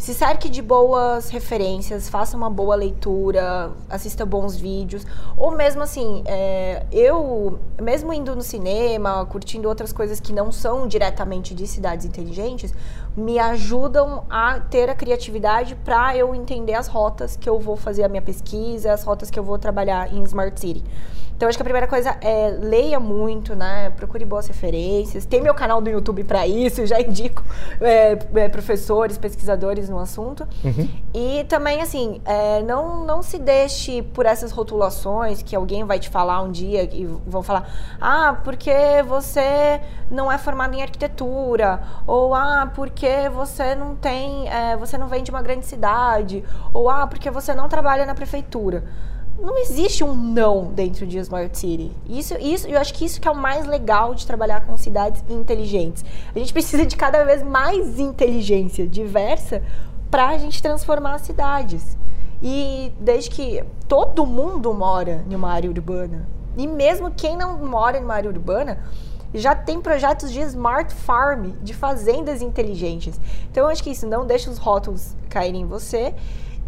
Se 0.00 0.14
cerque 0.14 0.48
de 0.48 0.62
boas 0.62 1.28
referências, 1.28 2.08
faça 2.08 2.34
uma 2.34 2.48
boa 2.48 2.74
leitura, 2.74 3.70
assista 3.86 4.24
bons 4.24 4.56
vídeos. 4.56 5.04
Ou 5.36 5.50
mesmo 5.50 5.82
assim, 5.82 6.22
é, 6.24 6.86
eu, 6.90 7.58
mesmo 7.78 8.10
indo 8.10 8.34
no 8.34 8.40
cinema, 8.40 9.26
curtindo 9.26 9.68
outras 9.68 9.92
coisas 9.92 10.18
que 10.18 10.32
não 10.32 10.50
são 10.50 10.88
diretamente 10.88 11.54
de 11.54 11.66
cidades 11.66 12.06
inteligentes, 12.06 12.72
me 13.14 13.38
ajudam 13.38 14.24
a 14.30 14.58
ter 14.58 14.88
a 14.88 14.94
criatividade 14.94 15.74
para 15.84 16.16
eu 16.16 16.34
entender 16.34 16.72
as 16.72 16.88
rotas 16.88 17.36
que 17.36 17.46
eu 17.46 17.58
vou 17.60 17.76
fazer 17.76 18.02
a 18.02 18.08
minha 18.08 18.22
pesquisa, 18.22 18.94
as 18.94 19.04
rotas 19.04 19.30
que 19.30 19.38
eu 19.38 19.44
vou 19.44 19.58
trabalhar 19.58 20.10
em 20.14 20.22
Smart 20.22 20.58
City. 20.58 20.82
Então, 21.40 21.48
acho 21.48 21.56
que 21.56 21.62
a 21.62 21.64
primeira 21.64 21.86
coisa 21.86 22.18
é 22.20 22.50
leia 22.50 23.00
muito, 23.00 23.56
né? 23.56 23.88
Procure 23.96 24.26
boas 24.26 24.46
referências. 24.46 25.24
Tem 25.24 25.40
meu 25.40 25.54
canal 25.54 25.80
do 25.80 25.88
YouTube 25.88 26.22
para 26.22 26.46
isso, 26.46 26.84
já 26.84 27.00
indico 27.00 27.42
é, 27.80 28.18
é, 28.34 28.48
professores, 28.50 29.16
pesquisadores 29.16 29.88
no 29.88 29.98
assunto. 29.98 30.46
Uhum. 30.62 30.86
E 31.14 31.44
também, 31.44 31.80
assim, 31.80 32.20
é, 32.26 32.62
não, 32.62 33.06
não 33.06 33.22
se 33.22 33.38
deixe 33.38 34.02
por 34.02 34.26
essas 34.26 34.52
rotulações 34.52 35.40
que 35.40 35.56
alguém 35.56 35.82
vai 35.82 35.98
te 35.98 36.10
falar 36.10 36.42
um 36.42 36.50
dia 36.50 36.82
e 36.82 37.06
vão 37.06 37.42
falar: 37.42 37.66
ah, 37.98 38.38
porque 38.44 39.02
você 39.08 39.80
não 40.10 40.30
é 40.30 40.36
formado 40.36 40.74
em 40.74 40.82
arquitetura, 40.82 41.82
ou 42.06 42.34
ah, 42.34 42.70
porque 42.74 43.30
você 43.30 43.74
não 43.74 43.96
tem, 43.96 44.46
é, 44.46 44.76
você 44.76 44.98
não 44.98 45.08
vem 45.08 45.22
de 45.22 45.30
uma 45.30 45.40
grande 45.40 45.64
cidade, 45.64 46.44
ou 46.70 46.90
ah, 46.90 47.06
porque 47.06 47.30
você 47.30 47.54
não 47.54 47.66
trabalha 47.66 48.04
na 48.04 48.14
prefeitura. 48.14 48.84
Não 49.40 49.58
existe 49.58 50.04
um 50.04 50.14
não 50.14 50.66
dentro 50.66 51.06
de 51.06 51.18
Smart 51.18 51.56
City. 51.56 51.90
Isso, 52.08 52.34
isso, 52.38 52.66
eu 52.68 52.78
acho 52.78 52.92
que 52.92 53.04
isso 53.04 53.20
que 53.20 53.26
é 53.26 53.30
o 53.30 53.36
mais 53.36 53.66
legal 53.66 54.14
de 54.14 54.26
trabalhar 54.26 54.66
com 54.66 54.76
cidades 54.76 55.24
inteligentes. 55.28 56.04
A 56.34 56.38
gente 56.38 56.52
precisa 56.54 56.84
de 56.84 56.96
cada 56.96 57.24
vez 57.24 57.42
mais 57.42 57.98
inteligência 57.98 58.86
diversa 58.86 59.62
para 60.10 60.28
a 60.28 60.38
gente 60.38 60.62
transformar 60.62 61.14
as 61.14 61.22
cidades. 61.22 61.96
E 62.42 62.92
desde 62.98 63.30
que 63.30 63.64
todo 63.88 64.26
mundo 64.26 64.72
mora 64.72 65.24
em 65.28 65.34
uma 65.34 65.50
área 65.50 65.70
urbana, 65.70 66.28
e 66.56 66.66
mesmo 66.66 67.10
quem 67.10 67.36
não 67.36 67.58
mora 67.58 67.98
em 67.98 68.02
uma 68.02 68.14
área 68.14 68.30
urbana, 68.30 68.78
já 69.32 69.54
tem 69.54 69.80
projetos 69.80 70.32
de 70.32 70.40
smart 70.40 70.92
farm, 70.92 71.52
de 71.62 71.72
fazendas 71.72 72.42
inteligentes. 72.42 73.20
Então, 73.50 73.64
eu 73.64 73.70
acho 73.70 73.82
que 73.82 73.90
isso 73.90 74.06
não 74.06 74.26
deixa 74.26 74.50
os 74.50 74.58
rótulos 74.58 75.14
caírem 75.28 75.62
em 75.62 75.66
você. 75.66 76.14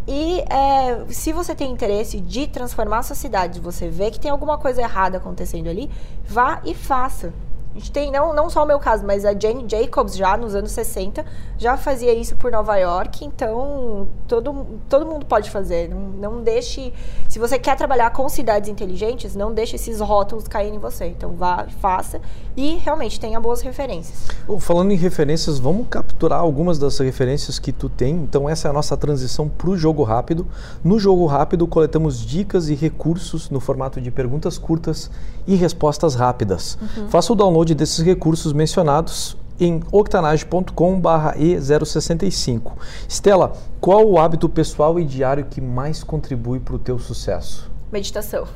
E 0.06 0.40
é, 0.50 1.04
se 1.10 1.32
você 1.32 1.54
tem 1.54 1.70
interesse 1.70 2.20
de 2.20 2.46
transformar 2.46 2.98
a 2.98 3.02
sua 3.02 3.16
cidade, 3.16 3.60
você 3.60 3.88
vê 3.88 4.10
que 4.10 4.18
tem 4.18 4.30
alguma 4.30 4.58
coisa 4.58 4.82
errada 4.82 5.18
acontecendo 5.18 5.68
ali, 5.68 5.88
vá 6.26 6.60
e 6.64 6.74
faça. 6.74 7.32
A 7.74 7.78
gente 7.78 7.90
tem, 7.90 8.12
não, 8.12 8.34
não 8.34 8.50
só 8.50 8.64
o 8.64 8.66
meu 8.66 8.78
caso, 8.78 9.04
mas 9.06 9.24
a 9.24 9.32
Jane 9.32 9.64
Jacobs 9.66 10.14
já 10.14 10.36
nos 10.36 10.54
anos 10.54 10.72
60 10.72 11.24
já 11.56 11.76
fazia 11.76 12.12
isso 12.12 12.36
por 12.36 12.52
Nova 12.52 12.76
York, 12.76 13.24
então 13.24 14.08
todo, 14.28 14.66
todo 14.90 15.06
mundo 15.06 15.24
pode 15.24 15.50
fazer. 15.50 15.88
Não, 15.88 16.00
não 16.00 16.42
deixe. 16.42 16.92
Se 17.28 17.38
você 17.38 17.58
quer 17.58 17.76
trabalhar 17.76 18.10
com 18.10 18.28
cidades 18.28 18.68
inteligentes, 18.68 19.34
não 19.34 19.54
deixe 19.54 19.76
esses 19.76 20.00
rótulos 20.00 20.46
caírem 20.46 20.76
em 20.76 20.78
você. 20.78 21.06
Então 21.06 21.32
vá, 21.34 21.66
faça 21.80 22.20
e 22.54 22.76
realmente 22.76 23.18
tenha 23.18 23.40
boas 23.40 23.62
referências. 23.62 24.28
Falando 24.60 24.92
em 24.92 24.96
referências, 24.96 25.58
vamos 25.58 25.86
capturar 25.88 26.40
algumas 26.40 26.78
das 26.78 26.98
referências 26.98 27.58
que 27.58 27.72
tu 27.72 27.88
tem. 27.88 28.14
Então 28.16 28.48
essa 28.48 28.68
é 28.68 28.70
a 28.70 28.74
nossa 28.74 28.96
transição 28.98 29.48
para 29.48 29.70
o 29.70 29.78
jogo 29.78 30.02
rápido. 30.02 30.46
No 30.84 30.98
jogo 30.98 31.24
rápido, 31.24 31.66
coletamos 31.66 32.20
dicas 32.20 32.68
e 32.68 32.74
recursos 32.74 33.48
no 33.48 33.60
formato 33.60 33.98
de 33.98 34.10
perguntas 34.10 34.58
curtas 34.58 35.10
e 35.46 35.54
respostas 35.54 36.14
rápidas. 36.14 36.78
Uhum. 36.80 37.08
Faça 37.08 37.32
o 37.32 37.36
download 37.36 37.74
desses 37.74 38.04
recursos 38.04 38.52
mencionados 38.52 39.36
em 39.60 39.82
octanage.com/e065. 39.90 42.72
Estela, 43.08 43.52
qual 43.80 44.08
o 44.08 44.18
hábito 44.18 44.48
pessoal 44.48 44.98
e 44.98 45.04
diário 45.04 45.44
que 45.44 45.60
mais 45.60 46.02
contribui 46.02 46.58
para 46.60 46.74
o 46.74 46.78
teu 46.78 46.98
sucesso? 46.98 47.70
Meditação. 47.92 48.46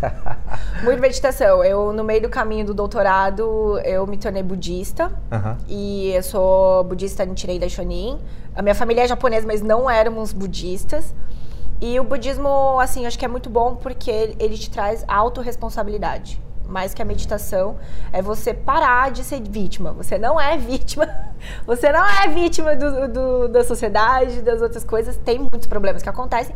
Muito 0.84 1.00
meditação. 1.00 1.64
Eu, 1.64 1.92
no 1.92 2.04
meio 2.04 2.22
do 2.22 2.28
caminho 2.28 2.66
do 2.66 2.74
doutorado, 2.74 3.78
eu 3.84 4.06
me 4.06 4.16
tornei 4.16 4.42
budista. 4.42 5.12
Uhum. 5.30 5.56
E 5.68 6.12
eu 6.12 6.22
sou 6.22 6.84
budista 6.84 7.24
Nichiren 7.24 7.58
Daishonin. 7.58 8.18
A 8.54 8.62
minha 8.62 8.74
família 8.74 9.02
é 9.02 9.08
japonesa, 9.08 9.46
mas 9.46 9.60
não 9.60 9.90
éramos 9.90 10.32
budistas. 10.32 11.14
E 11.80 11.98
o 12.00 12.04
budismo, 12.04 12.78
assim, 12.80 13.06
acho 13.06 13.18
que 13.18 13.24
é 13.24 13.28
muito 13.28 13.48
bom 13.48 13.76
porque 13.76 14.10
ele, 14.10 14.58
te 14.58 14.70
traz 14.70 15.04
autorresponsabilidade. 15.06 16.40
Mais 16.66 16.92
que 16.92 17.00
a 17.00 17.04
meditação, 17.04 17.76
é 18.12 18.20
você 18.20 18.52
parar 18.52 19.10
de 19.10 19.24
ser 19.24 19.40
vítima. 19.40 19.92
Você 19.92 20.18
não 20.18 20.40
é 20.40 20.56
vítima. 20.56 21.08
Você 21.64 21.92
não 21.92 22.04
é 22.04 22.26
vítima 22.26 22.74
do, 22.74 23.06
do, 23.06 23.48
da 23.48 23.62
sociedade, 23.62 24.42
das 24.42 24.60
outras 24.60 24.82
coisas. 24.82 25.16
Tem 25.16 25.38
muitos 25.38 25.68
problemas 25.68 26.02
que 26.02 26.08
acontecem 26.08 26.52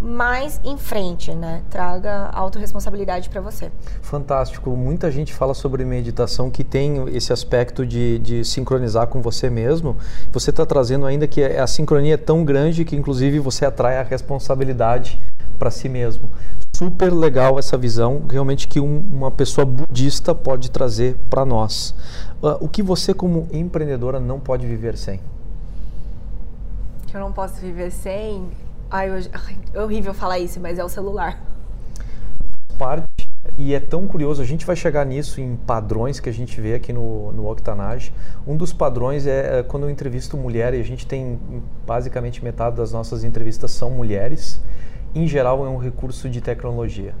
mais 0.00 0.60
em 0.64 0.78
frente, 0.78 1.34
né? 1.34 1.62
Traga 1.68 2.30
autorresponsabilidade 2.32 3.28
para 3.28 3.40
você. 3.40 3.70
Fantástico. 4.00 4.70
Muita 4.70 5.10
gente 5.10 5.34
fala 5.34 5.52
sobre 5.52 5.84
meditação 5.84 6.50
que 6.50 6.64
tem 6.64 7.06
esse 7.14 7.32
aspecto 7.32 7.84
de, 7.84 8.18
de 8.20 8.44
sincronizar 8.44 9.06
com 9.08 9.20
você 9.20 9.50
mesmo. 9.50 9.96
Você 10.32 10.50
está 10.50 10.64
trazendo 10.64 11.04
ainda 11.04 11.26
que 11.26 11.44
a 11.44 11.66
sincronia 11.66 12.14
é 12.14 12.16
tão 12.16 12.44
grande 12.44 12.84
que, 12.84 12.96
inclusive, 12.96 13.38
você 13.38 13.66
atrai 13.66 13.98
a 13.98 14.02
responsabilidade 14.02 15.20
para 15.58 15.70
si 15.70 15.88
mesmo. 15.88 16.30
Super 16.74 17.12
legal 17.12 17.58
essa 17.58 17.76
visão, 17.76 18.22
realmente 18.26 18.66
que 18.66 18.80
um, 18.80 19.04
uma 19.12 19.30
pessoa 19.30 19.66
budista 19.66 20.34
pode 20.34 20.70
trazer 20.70 21.14
para 21.28 21.44
nós. 21.44 21.94
Uh, 22.42 22.56
o 22.64 22.68
que 22.68 22.82
você, 22.82 23.12
como 23.12 23.46
empreendedora, 23.52 24.18
não 24.18 24.40
pode 24.40 24.66
viver 24.66 24.96
sem? 24.96 25.20
Que 27.06 27.14
eu 27.14 27.20
não 27.20 27.32
posso 27.32 27.60
viver 27.60 27.90
sem 27.90 28.48
Ai, 28.90 29.08
é 29.72 29.80
horrível 29.80 30.12
falar 30.12 30.38
isso, 30.40 30.58
mas 30.58 30.78
é 30.78 30.84
o 30.84 30.88
celular. 30.88 31.40
Parte, 32.76 33.06
e 33.56 33.72
é 33.72 33.78
tão 33.78 34.06
curioso, 34.06 34.42
a 34.42 34.44
gente 34.44 34.66
vai 34.66 34.74
chegar 34.74 35.06
nisso 35.06 35.40
em 35.40 35.54
padrões 35.54 36.18
que 36.18 36.28
a 36.28 36.32
gente 36.32 36.60
vê 36.60 36.74
aqui 36.74 36.92
no, 36.92 37.30
no 37.30 37.48
Octanage. 37.48 38.12
Um 38.46 38.56
dos 38.56 38.72
padrões 38.72 39.26
é, 39.26 39.60
é 39.60 39.62
quando 39.62 39.84
eu 39.84 39.90
entrevisto 39.90 40.36
mulher, 40.36 40.74
e 40.74 40.80
a 40.80 40.84
gente 40.84 41.06
tem 41.06 41.38
basicamente 41.86 42.42
metade 42.42 42.76
das 42.76 42.90
nossas 42.90 43.22
entrevistas 43.22 43.70
são 43.70 43.90
mulheres, 43.90 44.60
em 45.14 45.26
geral 45.26 45.64
é 45.64 45.68
um 45.68 45.76
recurso 45.76 46.28
de 46.28 46.40
tecnologia 46.40 47.14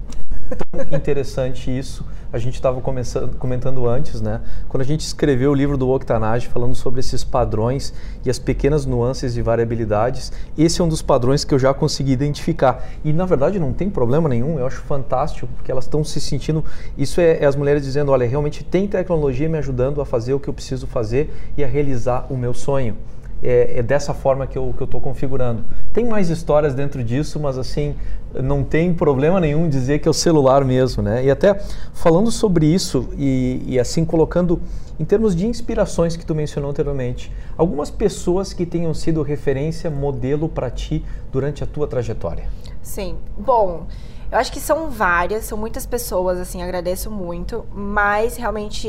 tão 0.56 0.96
interessante 0.96 1.76
isso. 1.76 2.04
A 2.32 2.38
gente 2.38 2.54
estava 2.54 2.80
comentando 2.80 3.88
antes, 3.88 4.20
né? 4.20 4.40
Quando 4.68 4.82
a 4.82 4.86
gente 4.86 5.00
escreveu 5.00 5.50
o 5.50 5.54
livro 5.54 5.76
do 5.76 5.88
Octanage 5.90 6.46
falando 6.48 6.74
sobre 6.74 7.00
esses 7.00 7.24
padrões 7.24 7.92
e 8.24 8.30
as 8.30 8.38
pequenas 8.38 8.86
nuances 8.86 9.34
de 9.34 9.42
variabilidades, 9.42 10.32
esse 10.56 10.80
é 10.80 10.84
um 10.84 10.88
dos 10.88 11.02
padrões 11.02 11.44
que 11.44 11.52
eu 11.52 11.58
já 11.58 11.74
consegui 11.74 12.12
identificar. 12.12 12.86
E 13.04 13.12
na 13.12 13.26
verdade 13.26 13.58
não 13.58 13.72
tem 13.72 13.90
problema 13.90 14.28
nenhum, 14.28 14.58
eu 14.58 14.66
acho 14.66 14.80
fantástico, 14.82 15.48
porque 15.56 15.72
elas 15.72 15.84
estão 15.84 16.04
se 16.04 16.20
sentindo. 16.20 16.64
Isso 16.96 17.20
é, 17.20 17.38
é 17.38 17.46
as 17.46 17.56
mulheres 17.56 17.82
dizendo: 17.82 18.12
olha, 18.12 18.26
realmente 18.26 18.62
tem 18.62 18.86
tecnologia 18.86 19.48
me 19.48 19.58
ajudando 19.58 20.00
a 20.00 20.06
fazer 20.06 20.34
o 20.34 20.40
que 20.40 20.48
eu 20.48 20.54
preciso 20.54 20.86
fazer 20.86 21.34
e 21.56 21.64
a 21.64 21.66
realizar 21.66 22.26
o 22.30 22.36
meu 22.36 22.54
sonho 22.54 22.96
é, 23.42 23.78
é 23.78 23.82
dessa 23.82 24.12
forma 24.12 24.46
que 24.46 24.58
eu 24.58 24.74
estou 24.80 25.00
configurando. 25.00 25.64
Tem 25.92 26.04
mais 26.04 26.30
histórias 26.30 26.74
dentro 26.74 27.02
disso, 27.02 27.40
mas 27.40 27.58
assim, 27.58 27.94
não 28.34 28.62
tem 28.62 28.92
problema 28.94 29.40
nenhum 29.40 29.68
dizer 29.68 29.98
que 29.98 30.08
é 30.08 30.10
o 30.10 30.14
celular 30.14 30.64
mesmo, 30.64 31.02
né? 31.02 31.24
E 31.24 31.30
até 31.30 31.54
falando 31.92 32.30
sobre 32.30 32.66
isso 32.66 33.08
e, 33.18 33.62
e 33.66 33.78
assim 33.78 34.04
colocando 34.04 34.60
em 34.98 35.04
termos 35.04 35.34
de 35.34 35.46
inspirações 35.46 36.14
que 36.14 36.26
tu 36.26 36.34
mencionou 36.34 36.70
anteriormente, 36.70 37.32
algumas 37.56 37.90
pessoas 37.90 38.52
que 38.52 38.66
tenham 38.66 38.92
sido 38.92 39.22
referência, 39.22 39.90
modelo 39.90 40.46
para 40.48 40.70
ti 40.70 41.02
durante 41.32 41.64
a 41.64 41.66
tua 41.66 41.86
trajetória. 41.86 42.48
Sim. 42.82 43.16
Bom, 43.38 43.86
eu 44.30 44.38
acho 44.38 44.52
que 44.52 44.60
são 44.60 44.90
várias, 44.90 45.44
são 45.44 45.56
muitas 45.56 45.86
pessoas, 45.86 46.38
assim, 46.38 46.62
agradeço 46.62 47.10
muito, 47.10 47.64
mas 47.72 48.36
realmente 48.36 48.86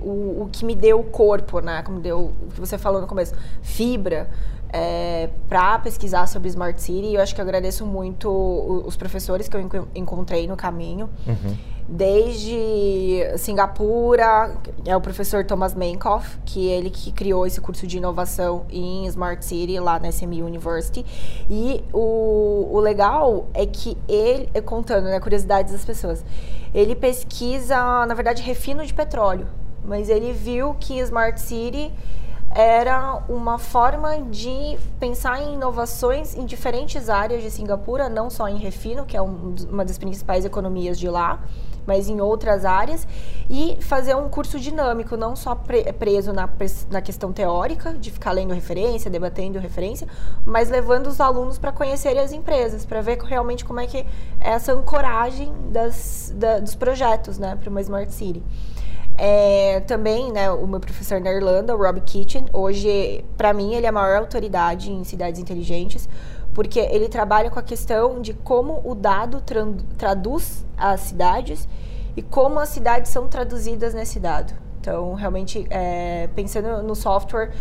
o, 0.00 0.42
o 0.42 0.48
que 0.50 0.64
me 0.64 0.74
deu 0.74 1.02
corpo, 1.02 1.60
né? 1.60 1.82
Como 1.82 2.00
deu 2.00 2.32
o 2.40 2.52
que 2.54 2.60
você 2.60 2.78
falou 2.78 3.00
no 3.00 3.06
começo, 3.06 3.34
fibra, 3.60 4.30
é, 4.72 5.28
para 5.48 5.78
pesquisar 5.78 6.26
sobre 6.26 6.48
Smart 6.48 6.80
City. 6.80 7.14
Eu 7.14 7.20
acho 7.20 7.34
que 7.34 7.40
eu 7.40 7.44
agradeço 7.44 7.84
muito 7.84 8.28
os 8.86 8.96
professores 8.96 9.48
que 9.48 9.56
eu 9.56 9.88
encontrei 9.94 10.46
no 10.46 10.56
caminho. 10.56 11.10
Uhum 11.26 11.72
desde 11.88 13.36
Singapura, 13.36 14.56
é 14.86 14.96
o 14.96 15.00
professor 15.00 15.44
Thomas 15.44 15.74
Mankoff, 15.74 16.38
que 16.44 16.66
ele 16.68 16.90
que 16.90 17.12
criou 17.12 17.46
esse 17.46 17.60
curso 17.60 17.86
de 17.86 17.98
inovação 17.98 18.64
em 18.70 19.06
Smart 19.06 19.44
City 19.44 19.78
lá 19.78 19.98
na 19.98 20.08
SMU 20.08 20.46
University. 20.46 21.04
E 21.50 21.84
o, 21.92 22.68
o 22.70 22.80
legal 22.80 23.48
é 23.52 23.66
que 23.66 23.96
ele, 24.08 24.48
contando, 24.62 25.04
né, 25.04 25.18
curiosidades 25.20 25.72
das 25.72 25.84
pessoas, 25.84 26.24
ele 26.74 26.94
pesquisa, 26.94 28.06
na 28.06 28.14
verdade, 28.14 28.42
refino 28.42 28.84
de 28.84 28.94
petróleo, 28.94 29.46
mas 29.84 30.08
ele 30.08 30.32
viu 30.32 30.74
que 30.74 30.98
Smart 31.00 31.40
City 31.40 31.92
era 32.54 33.22
uma 33.28 33.58
forma 33.58 34.20
de 34.22 34.78
pensar 35.00 35.42
em 35.42 35.54
inovações 35.54 36.34
em 36.34 36.44
diferentes 36.44 37.08
áreas 37.08 37.42
de 37.42 37.50
Singapura, 37.50 38.08
não 38.08 38.28
só 38.28 38.48
em 38.48 38.58
refino, 38.58 39.04
que 39.04 39.16
é 39.16 39.22
um, 39.22 39.54
uma 39.70 39.84
das 39.84 39.98
principais 39.98 40.44
economias 40.44 40.98
de 40.98 41.08
lá, 41.08 41.40
mas 41.86 42.08
em 42.08 42.20
outras 42.20 42.64
áreas, 42.64 43.06
e 43.50 43.76
fazer 43.80 44.14
um 44.14 44.28
curso 44.28 44.58
dinâmico, 44.58 45.16
não 45.16 45.34
só 45.34 45.54
preso 45.54 46.32
na, 46.32 46.48
na 46.90 47.00
questão 47.00 47.32
teórica, 47.32 47.94
de 47.94 48.10
ficar 48.10 48.32
lendo 48.32 48.54
referência, 48.54 49.10
debatendo 49.10 49.58
referência, 49.58 50.06
mas 50.44 50.70
levando 50.70 51.06
os 51.06 51.20
alunos 51.20 51.58
para 51.58 51.72
conhecerem 51.72 52.22
as 52.22 52.32
empresas, 52.32 52.84
para 52.84 53.00
ver 53.00 53.18
realmente 53.18 53.64
como 53.64 53.80
é 53.80 53.86
que 53.86 53.98
é 53.98 54.06
essa 54.40 54.72
ancoragem 54.72 55.52
das, 55.70 56.32
da, 56.36 56.60
dos 56.60 56.74
projetos 56.74 57.38
né, 57.38 57.56
para 57.56 57.70
uma 57.70 57.80
Smart 57.80 58.12
City. 58.12 58.42
É, 59.16 59.80
também, 59.80 60.32
né, 60.32 60.50
o 60.50 60.66
meu 60.66 60.80
professor 60.80 61.20
na 61.20 61.30
Irlanda, 61.30 61.74
o 61.74 61.78
Rob 61.78 62.00
Kitchen, 62.00 62.46
hoje, 62.52 63.24
para 63.36 63.52
mim, 63.52 63.74
ele 63.74 63.86
é 63.86 63.88
a 63.88 63.92
maior 63.92 64.18
autoridade 64.18 64.90
em 64.90 65.04
cidades 65.04 65.40
inteligentes, 65.40 66.08
porque 66.54 66.80
ele 66.80 67.08
trabalha 67.08 67.50
com 67.50 67.58
a 67.58 67.62
questão 67.62 68.20
de 68.20 68.34
como 68.34 68.80
o 68.84 68.94
dado 68.94 69.40
tra 69.40 69.66
traduz 69.96 70.64
as 70.76 71.00
cidades 71.00 71.68
e 72.16 72.22
como 72.22 72.58
as 72.58 72.70
cidades 72.70 73.10
são 73.10 73.28
traduzidas 73.28 73.94
nesse 73.94 74.18
dado. 74.18 74.54
Então, 74.80 75.14
realmente, 75.14 75.66
é, 75.70 76.28
pensando 76.34 76.82
no 76.82 76.94
software, 76.94 77.52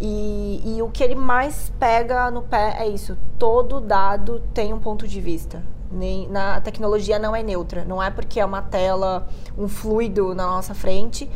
e, 0.00 0.62
e, 0.64 0.82
o 0.82 0.88
que 0.88 1.02
ele 1.02 1.16
mais 1.16 1.72
pega 1.78 2.30
no 2.30 2.42
pé 2.42 2.76
é 2.78 2.86
isso: 2.86 3.18
todo 3.36 3.80
dado 3.80 4.40
tem 4.54 4.72
um 4.72 4.78
ponto 4.78 5.08
de 5.08 5.20
vista. 5.20 5.60
Nem, 5.90 6.28
na, 6.28 6.56
a 6.56 6.60
tecnologia 6.60 7.18
não 7.18 7.34
é 7.34 7.42
neutra. 7.42 7.84
Não 7.84 8.02
é 8.02 8.10
porque 8.10 8.40
é 8.40 8.44
uma 8.44 8.62
tela, 8.62 9.26
um 9.56 9.68
fluido 9.68 10.34
na 10.34 10.46
nossa 10.46 10.74
frente 10.74 11.28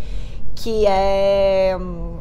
que 0.54 0.86
é 0.86 1.76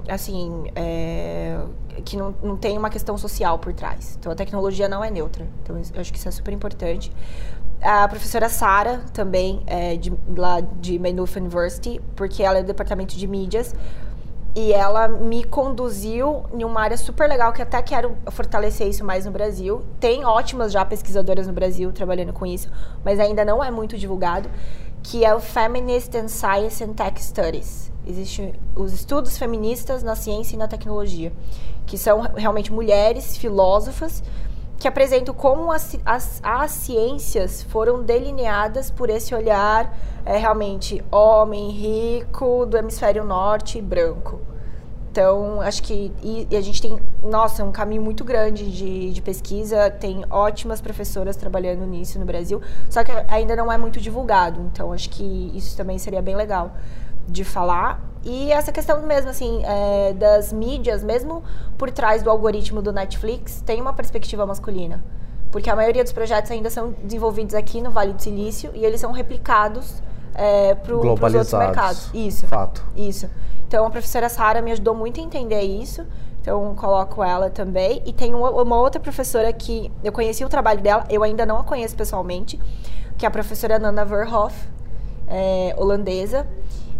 assim 0.08 0.63
é, 0.76 1.60
que 2.06 2.17
não, 2.17 2.34
não 2.41 2.58
tem 2.58 2.78
uma 2.78 2.89
questão 2.89 3.17
social 3.17 3.60
por 3.60 3.74
trás. 3.74 4.17
Então 4.20 4.32
a 4.32 4.36
tecnologia 4.36 4.88
não 4.88 5.04
é 5.04 5.12
neutra. 5.12 5.48
Então 5.62 5.76
eu 5.78 6.02
acho 6.02 6.12
que 6.12 6.17
isso 6.17 6.28
é 6.28 6.32
super 6.32 6.54
importante. 6.54 7.12
A 7.82 8.08
professora 8.08 8.48
Sara 8.48 9.00
também, 9.12 9.63
é, 9.65 9.96
de, 9.96 10.13
lá 10.36 10.62
de 10.62 11.00
Maynooth 11.00 11.36
University, 11.36 12.00
porque 12.15 12.44
ela 12.44 12.60
é 12.60 12.62
do 12.62 12.67
departamento 12.67 13.17
de 13.17 13.28
mídias. 13.28 13.76
E 14.54 14.74
ela 14.74 15.08
me 15.08 15.46
conduziu 15.46 16.44
em 16.54 16.64
uma 16.66 16.82
área 16.82 16.98
super 16.98 17.28
legal 17.30 17.54
que 17.54 17.62
até 17.62 17.82
quero 17.82 18.18
fortalecer 18.32 18.88
isso 18.88 19.04
mais 19.04 19.26
no 19.26 19.32
Brasil. 19.32 19.82
Tem 20.00 20.26
ótimas 20.26 20.74
já 20.74 20.84
pesquisadoras 20.84 21.48
no 21.48 21.54
Brasil 21.54 21.92
trabalhando 21.94 22.34
com 22.34 22.46
isso, 22.46 22.70
mas 23.04 23.18
ainda 23.18 23.46
não 23.46 23.64
é 23.64 23.72
muito 23.72 23.98
divulgado, 23.98 24.50
que 25.02 25.24
é 25.24 25.34
o 25.34 25.40
Feminist 25.40 26.14
in 26.18 26.28
Science 26.28 26.84
and 26.84 26.94
Tech 26.94 27.24
Studies. 27.24 27.92
Existem 28.06 28.54
os 28.76 28.92
estudos 28.92 29.38
feministas 29.38 30.04
na 30.04 30.16
ciência 30.16 30.56
e 30.56 30.60
na 30.60 30.68
tecnologia, 30.68 31.32
que 31.86 31.98
são 31.98 32.22
realmente 32.36 32.74
mulheres 32.74 33.38
filósofas 33.38 34.22
que 34.82 34.88
apresentam 34.88 35.32
como 35.32 35.72
as, 35.72 35.96
as, 36.04 36.39
as 36.41 36.72
ciências 36.72 37.62
foram 37.62 38.02
delineadas 38.02 38.89
por 38.89 39.12
esse 39.12 39.36
olhar 39.36 39.96
é, 40.26 40.38
realmente 40.38 41.06
homem, 41.12 41.70
rico, 41.70 42.65
do 42.65 42.76
hemisfério 42.76 43.24
norte, 43.24 43.80
branco. 43.80 44.41
Então, 45.12 45.62
acho 45.62 45.84
que 45.84 46.12
e, 46.24 46.48
e 46.50 46.58
a 46.58 46.62
gente 46.62 46.82
tem, 46.82 47.00
nossa, 47.24 47.63
um 47.63 47.72
caminho 47.72 48.02
muito 48.02 48.24
grande 48.24 48.72
de, 48.72 49.12
de, 49.12 49.22
pesquisa, 49.22 49.91
tem 49.91 50.26
ótimas 50.32 50.82
professoras 50.82 51.36
trabalhando 51.36 51.86
nisso 51.86 52.17
no 52.17 52.26
Brasil, 52.26 52.60
só 52.89 53.04
que 53.04 53.12
ainda 53.28 53.56
não 53.56 53.72
é 53.72 53.78
muito 53.78 54.02
divulgado, 54.02 54.62
então 54.62 54.91
acho 54.91 55.12
que 55.12 55.52
isso 55.54 55.78
também 55.78 56.00
seria 56.00 56.24
bem 56.24 56.36
legal 56.36 56.72
de 57.28 57.44
falar. 57.44 58.11
E 58.23 58.51
essa 58.51 58.71
questão 58.71 59.01
mesmo, 59.01 59.29
assim, 59.29 59.62
é, 59.65 60.13
das 60.13 60.53
mídias, 60.53 61.03
mesmo 61.03 61.43
por 61.77 61.89
trás 61.89 62.21
do 62.21 62.29
algoritmo 62.29 62.81
do 62.81 62.91
Netflix, 62.91 63.62
tem 63.65 63.81
uma 63.81 63.93
perspectiva 63.93 64.45
masculina. 64.45 65.03
Porque 65.51 65.69
a 65.69 65.75
maioria 65.75 66.03
dos 66.03 66.13
projetos 66.13 66.51
ainda 66.51 66.69
são 66.69 66.93
desenvolvidos 67.03 67.55
aqui 67.55 67.81
no 67.81 67.91
Vale 67.91 68.13
do 68.13 68.21
Silício 68.21 68.71
e 68.73 68.86
eles 68.86 69.01
são 69.01 69.12
replicados 69.12 70.01
é, 70.34 70.75
para 70.75 70.95
os 70.95 71.03
outros 71.03 71.53
mercados. 71.53 72.10
Isso. 72.13 72.47
Fato. 72.47 72.84
Isso. 72.95 73.29
Então, 73.67 73.86
a 73.86 73.89
professora 73.89 74.29
Sara 74.29 74.62
me 74.62 74.71
ajudou 74.71 74.93
muito 74.93 75.19
a 75.19 75.23
entender 75.23 75.62
isso. 75.62 76.05
Então, 76.41 76.73
coloco 76.75 77.23
ela 77.23 77.49
também. 77.49 78.01
E 78.05 78.13
tem 78.13 78.34
uma, 78.34 78.77
outra 78.77 78.99
professora 78.99 79.51
que 79.51 79.91
eu 80.03 80.12
conheci 80.12 80.43
o 80.43 80.49
trabalho 80.49 80.81
dela, 80.81 81.05
eu 81.10 81.23
ainda 81.23 81.45
não 81.45 81.57
a 81.57 81.63
conheço 81.63 81.95
pessoalmente, 81.95 82.60
que 83.17 83.25
é 83.25 83.27
a 83.27 83.31
professora 83.31 83.77
Nanda 83.77 84.05
Verhoff, 84.05 84.55
é, 85.27 85.75
holandesa. 85.77 86.47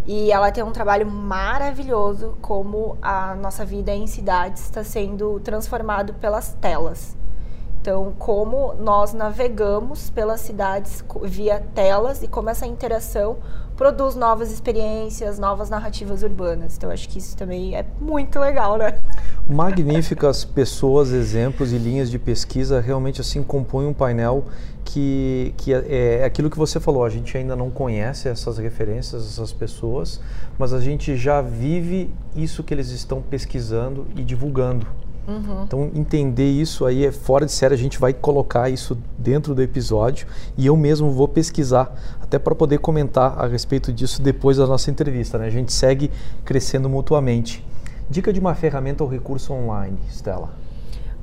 E 0.06 0.32
ela 0.32 0.52
tem 0.52 0.64
um 0.64 0.72
trabalho 0.72 1.10
maravilhoso 1.10 2.36
como 2.42 2.98
a 3.02 3.36
nossa 3.36 3.64
vida 3.64 3.94
em 3.94 4.08
cidades 4.08 4.64
está 4.64 4.84
sendo 4.84 5.40
transformado 5.40 6.14
pelas 6.16 6.54
telas. 6.56 7.16
Então, 7.82 8.14
como 8.20 8.74
nós 8.76 9.12
navegamos 9.12 10.10
pelas 10.12 10.42
cidades 10.42 11.04
via 11.24 11.60
telas 11.74 12.22
e 12.22 12.28
como 12.28 12.50
essa 12.50 12.68
interação 12.68 13.38
produz 13.82 14.16
novas 14.16 14.52
experiências, 14.52 15.40
novas 15.40 15.68
narrativas 15.68 16.22
urbanas. 16.22 16.78
Então, 16.78 16.92
acho 16.92 17.10
que 17.10 17.18
isso 17.18 17.36
também 17.36 17.76
é 17.76 17.84
muito 18.00 18.40
legal, 18.40 18.78
né? 18.78 19.00
Magníficas 19.50 20.46
pessoas, 20.46 21.12
exemplos 21.12 21.74
e 21.74 21.80
linhas 21.80 22.12
de 22.12 22.20
pesquisa 22.20 22.80
realmente 22.80 23.22
assim 23.22 23.42
compõem 23.42 23.88
um 23.88 23.94
painel 23.94 24.46
que, 24.86 25.52
que 25.58 25.74
é, 25.74 26.20
é 26.20 26.26
aquilo 26.26 26.48
que 26.48 26.60
você 26.60 26.80
falou. 26.80 27.04
A 27.04 27.10
gente 27.10 27.36
ainda 27.36 27.56
não 27.56 27.72
conhece 27.72 28.30
essas 28.30 28.60
referências, 28.60 29.26
essas 29.26 29.52
pessoas, 29.52 30.22
mas 30.60 30.74
a 30.74 30.80
gente 30.80 31.18
já 31.18 31.42
vive 31.42 32.14
isso 32.36 32.64
que 32.64 32.76
eles 32.76 32.92
estão 32.92 33.20
pesquisando 33.20 34.06
e 34.16 34.24
divulgando. 34.24 34.86
Uhum. 35.32 35.64
Então, 35.64 35.92
entender 35.94 36.50
isso 36.50 36.86
aí 36.86 37.06
é 37.06 37.12
fora 37.12 37.46
de 37.46 37.52
série. 37.52 37.74
A 37.74 37.78
gente 37.78 37.98
vai 38.00 38.14
colocar 38.14 38.70
isso 38.70 38.98
dentro 39.18 39.56
do 39.56 39.62
episódio 39.62 40.28
e 40.58 40.66
eu 40.66 40.76
mesmo 40.76 41.12
vou 41.12 41.28
pesquisar, 41.28 41.94
até 42.22 42.38
para 42.38 42.54
poder 42.54 42.80
comentar 42.80 43.40
a 43.40 43.48
respeito 43.48 43.94
disso 43.94 44.22
depois 44.22 44.58
da 44.58 44.68
nossa 44.68 44.92
entrevista. 44.92 45.38
Né? 45.38 45.48
A 45.48 45.50
gente 45.50 45.72
segue 45.72 46.12
crescendo 46.44 46.90
mutuamente. 46.90 47.66
Dica 48.10 48.34
de 48.34 48.40
uma 48.40 48.54
ferramenta 48.54 49.04
ou 49.04 49.10
recurso 49.10 49.54
online, 49.54 49.98
Stella. 50.10 50.50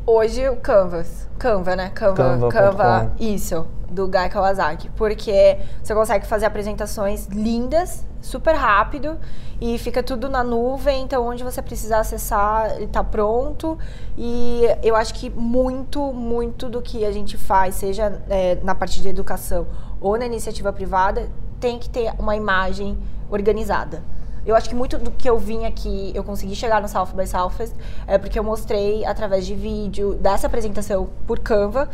Hoje 0.07 0.49
o 0.49 0.57
Canvas. 0.57 1.29
Canva, 1.39 1.77
né? 1.77 1.91
Canva, 1.95 2.17
Canva, 2.17 2.49
Canva 2.49 3.13
isso, 3.21 3.67
do 3.91 4.09
Guy 4.09 4.29
Kawasaki. 4.31 4.89
Porque 4.97 5.59
você 5.83 5.95
consegue 5.95 6.27
fazer 6.27 6.47
apresentações 6.47 7.27
lindas, 7.27 8.07
super 8.21 8.55
rápido 8.55 9.19
e 9.61 9.79
fica 9.79 10.03
tudo 10.03 10.29
na 10.29 10.45
nuvem, 10.45 11.03
então 11.03 11.27
onde 11.27 11.43
você 11.43 11.61
precisar 11.61 12.01
acessar, 12.01 12.77
ele 12.77 12.85
está 12.85 13.03
pronto. 13.03 13.79
E 14.17 14.63
eu 14.83 14.95
acho 14.95 15.15
que 15.15 15.31
muito, 15.31 16.13
muito 16.13 16.69
do 16.69 16.81
que 16.81 17.05
a 17.05 17.13
gente 17.13 17.37
faz, 17.37 17.75
seja 17.77 18.23
é, 18.29 18.59
na 18.63 18.75
parte 18.75 19.01
de 19.03 19.09
educação 19.09 19.67
ou 20.01 20.17
na 20.19 20.27
iniciativa 20.27 20.73
privada, 20.73 21.29
tem 21.61 21.79
que 21.79 21.89
ter 21.89 22.13
uma 22.19 22.37
imagem 22.37 22.97
organizada. 23.31 24.03
Eu 24.47 24.57
acho 24.57 24.69
que 24.69 24.75
muito 24.75 24.97
do 24.97 25.11
que 25.11 25.29
eu 25.29 25.37
vim 25.37 25.67
aqui, 25.67 26.11
eu 26.15 26.25
consegui 26.25 26.55
chegar 26.55 26.81
no 26.81 26.89
South 26.89 27.09
by 27.15 27.27
Southwest, 27.27 27.75
é 28.07 28.17
porque 28.17 28.39
eu 28.39 28.45
mostrei 28.45 29.05
através 29.05 29.45
de 29.45 29.55
vídeo, 29.55 30.15
dessa 30.15 30.47
apresentação 30.47 31.11
por 31.27 31.39
Canva, 31.41 31.91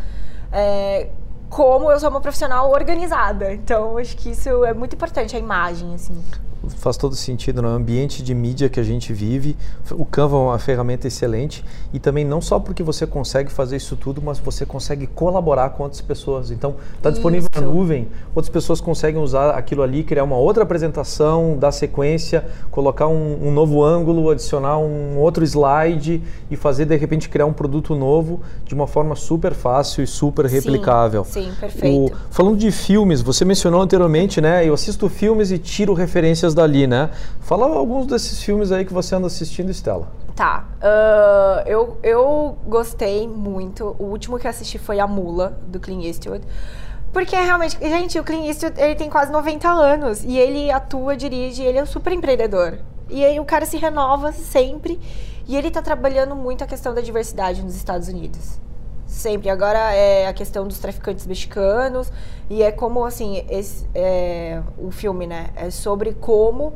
é, 0.52 1.08
como 1.54 1.88
eu 1.88 2.00
sou 2.00 2.10
uma 2.10 2.20
profissional 2.20 2.68
organizada. 2.72 3.54
Então, 3.54 3.96
acho 3.96 4.16
que 4.16 4.30
isso 4.30 4.64
é 4.64 4.74
muito 4.74 4.96
importante, 4.96 5.36
a 5.36 5.38
imagem, 5.38 5.94
assim 5.94 6.20
faz 6.70 6.96
todo 6.96 7.14
sentido 7.14 7.62
no 7.62 7.68
né? 7.68 7.74
ambiente 7.74 8.22
de 8.22 8.34
mídia 8.34 8.68
que 8.68 8.80
a 8.80 8.82
gente 8.82 9.12
vive. 9.12 9.56
O 9.92 10.04
Canva 10.04 10.36
é 10.36 10.40
uma 10.40 10.58
ferramenta 10.58 11.06
excelente 11.06 11.64
e 11.92 11.98
também 11.98 12.24
não 12.24 12.40
só 12.40 12.58
porque 12.58 12.82
você 12.82 13.06
consegue 13.06 13.50
fazer 13.50 13.76
isso 13.76 13.96
tudo, 13.96 14.22
mas 14.22 14.38
você 14.38 14.64
consegue 14.64 15.06
colaborar 15.06 15.70
com 15.70 15.82
outras 15.82 16.00
pessoas. 16.00 16.50
Então, 16.50 16.76
está 16.96 17.10
disponível 17.10 17.48
isso. 17.52 17.64
na 17.64 17.70
nuvem, 17.70 18.08
outras 18.34 18.52
pessoas 18.52 18.80
conseguem 18.80 19.20
usar 19.20 19.50
aquilo 19.50 19.82
ali, 19.82 20.02
criar 20.02 20.24
uma 20.24 20.36
outra 20.36 20.62
apresentação, 20.62 21.56
dar 21.58 21.72
sequência, 21.72 22.44
colocar 22.70 23.08
um, 23.08 23.48
um 23.48 23.50
novo 23.50 23.82
ângulo, 23.82 24.30
adicionar 24.30 24.78
um 24.78 25.18
outro 25.18 25.44
slide 25.44 26.22
e 26.50 26.56
fazer 26.56 26.84
de 26.84 26.96
repente 26.96 27.28
criar 27.28 27.46
um 27.46 27.52
produto 27.52 27.94
novo 27.94 28.40
de 28.64 28.74
uma 28.74 28.86
forma 28.86 29.14
super 29.14 29.52
fácil 29.52 30.02
e 30.02 30.06
super 30.06 30.46
replicável. 30.46 31.24
Sim, 31.24 31.44
sim 31.44 31.52
perfeito. 31.58 32.12
O, 32.12 32.16
falando 32.30 32.56
de 32.56 32.70
filmes, 32.70 33.20
você 33.20 33.44
mencionou 33.44 33.80
anteriormente, 33.80 34.40
né? 34.40 34.66
Eu 34.66 34.74
assisto 34.74 35.08
filmes 35.08 35.50
e 35.50 35.58
tiro 35.58 35.94
referências 35.94 36.53
dali, 36.54 36.86
né? 36.86 37.10
Fala 37.40 37.66
alguns 37.66 38.06
desses 38.06 38.42
filmes 38.42 38.72
aí 38.72 38.84
que 38.84 38.92
você 38.92 39.14
anda 39.14 39.26
assistindo, 39.26 39.70
Estela. 39.70 40.08
Tá. 40.34 40.64
Uh, 40.78 41.68
eu, 41.68 41.98
eu 42.02 42.58
gostei 42.66 43.28
muito. 43.28 43.94
O 43.98 44.04
último 44.04 44.38
que 44.38 44.48
assisti 44.48 44.78
foi 44.78 44.98
A 44.98 45.06
Mula, 45.06 45.58
do 45.66 45.78
Clint 45.78 46.04
Eastwood. 46.04 46.44
Porque 47.12 47.36
realmente, 47.36 47.78
gente, 47.80 48.18
o 48.18 48.24
Clint 48.24 48.46
Eastwood, 48.46 48.80
ele 48.80 48.94
tem 48.96 49.08
quase 49.08 49.30
90 49.30 49.68
anos. 49.68 50.24
E 50.24 50.38
ele 50.38 50.70
atua, 50.70 51.16
dirige, 51.16 51.62
ele 51.62 51.78
é 51.78 51.82
um 51.82 51.86
super 51.86 52.12
empreendedor. 52.12 52.78
E 53.08 53.24
aí 53.24 53.38
o 53.38 53.44
cara 53.44 53.66
se 53.66 53.76
renova 53.76 54.32
sempre. 54.32 54.98
E 55.46 55.56
ele 55.56 55.70
tá 55.70 55.82
trabalhando 55.82 56.34
muito 56.34 56.64
a 56.64 56.66
questão 56.66 56.94
da 56.94 57.00
diversidade 57.00 57.62
nos 57.62 57.76
Estados 57.76 58.08
Unidos 58.08 58.64
sempre. 59.14 59.48
Agora 59.48 59.94
é 59.94 60.26
a 60.26 60.32
questão 60.32 60.66
dos 60.66 60.78
traficantes 60.78 61.26
mexicanos 61.26 62.12
e 62.50 62.62
é 62.62 62.70
como 62.70 63.04
assim 63.04 63.44
esse, 63.48 63.86
é, 63.94 64.60
o 64.76 64.90
filme, 64.90 65.26
né? 65.26 65.50
É 65.56 65.70
sobre 65.70 66.12
como 66.12 66.74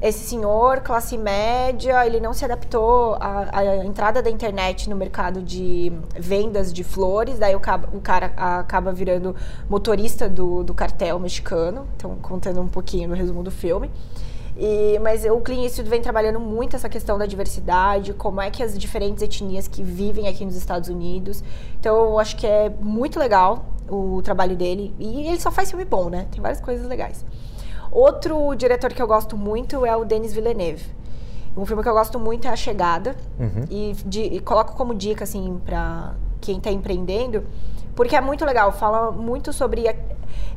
esse 0.00 0.18
senhor, 0.18 0.80
classe 0.80 1.16
média, 1.16 2.04
ele 2.04 2.18
não 2.18 2.32
se 2.32 2.44
adaptou 2.44 3.14
à, 3.20 3.56
à, 3.56 3.84
entrada 3.84 4.20
da 4.20 4.28
internet 4.28 4.90
no 4.90 4.96
mercado 4.96 5.40
de 5.40 5.92
vendas 6.18 6.72
de 6.72 6.82
flores, 6.82 7.38
daí 7.38 7.54
o, 7.54 7.60
o 7.92 8.00
cara 8.00 8.32
acaba 8.36 8.92
virando 8.92 9.36
motorista 9.68 10.28
do, 10.28 10.64
do 10.64 10.74
cartel 10.74 11.20
mexicano, 11.20 11.86
então 11.96 12.16
contando 12.16 12.60
um 12.60 12.66
pouquinho 12.66 13.10
no 13.10 13.14
resumo 13.14 13.44
do 13.44 13.50
filme. 13.52 13.92
E, 14.62 14.96
mas 15.00 15.24
o 15.24 15.40
Clean 15.40 15.64
Eastwood 15.64 15.90
vem 15.90 16.00
trabalhando 16.00 16.38
muito 16.38 16.76
essa 16.76 16.88
questão 16.88 17.18
da 17.18 17.26
diversidade, 17.26 18.14
como 18.14 18.40
é 18.40 18.48
que 18.48 18.62
as 18.62 18.78
diferentes 18.78 19.20
etnias 19.20 19.66
que 19.66 19.82
vivem 19.82 20.28
aqui 20.28 20.44
nos 20.44 20.54
Estados 20.54 20.88
Unidos. 20.88 21.42
Então 21.80 21.96
eu 21.96 22.16
acho 22.16 22.36
que 22.36 22.46
é 22.46 22.70
muito 22.80 23.18
legal 23.18 23.64
o 23.90 24.22
trabalho 24.22 24.54
dele. 24.54 24.94
E 25.00 25.26
ele 25.26 25.40
só 25.40 25.50
faz 25.50 25.68
filme 25.68 25.84
bom, 25.84 26.08
né? 26.08 26.28
Tem 26.30 26.40
várias 26.40 26.60
coisas 26.60 26.86
legais. 26.86 27.24
Outro 27.90 28.54
diretor 28.54 28.92
que 28.92 29.02
eu 29.02 29.06
gosto 29.08 29.36
muito 29.36 29.84
é 29.84 29.96
o 29.96 30.04
Denis 30.04 30.32
Villeneuve. 30.32 30.86
Um 31.56 31.66
filme 31.66 31.82
que 31.82 31.88
eu 31.88 31.94
gosto 31.94 32.20
muito 32.20 32.46
é 32.46 32.50
A 32.50 32.54
Chegada. 32.54 33.16
Uhum. 33.40 33.64
E, 33.68 33.96
de, 34.06 34.20
e 34.20 34.38
coloco 34.38 34.76
como 34.76 34.94
dica, 34.94 35.24
assim, 35.24 35.60
para 35.64 36.14
quem 36.40 36.58
está 36.58 36.70
empreendendo, 36.70 37.44
porque 37.96 38.14
é 38.14 38.20
muito 38.20 38.44
legal. 38.44 38.70
Fala 38.70 39.10
muito 39.10 39.52
sobre. 39.52 39.88
A, 39.88 39.94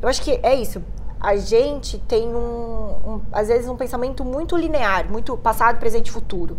eu 0.00 0.08
acho 0.08 0.22
que 0.22 0.38
é 0.44 0.54
isso 0.54 0.80
a 1.26 1.34
gente 1.34 1.98
tem 1.98 2.28
um, 2.28 2.38
um, 2.38 3.20
às 3.32 3.48
vezes 3.48 3.68
um 3.68 3.74
pensamento 3.74 4.24
muito 4.24 4.56
linear, 4.56 5.10
muito 5.10 5.36
passado, 5.36 5.76
presente 5.76 6.06
e 6.06 6.12
futuro. 6.12 6.56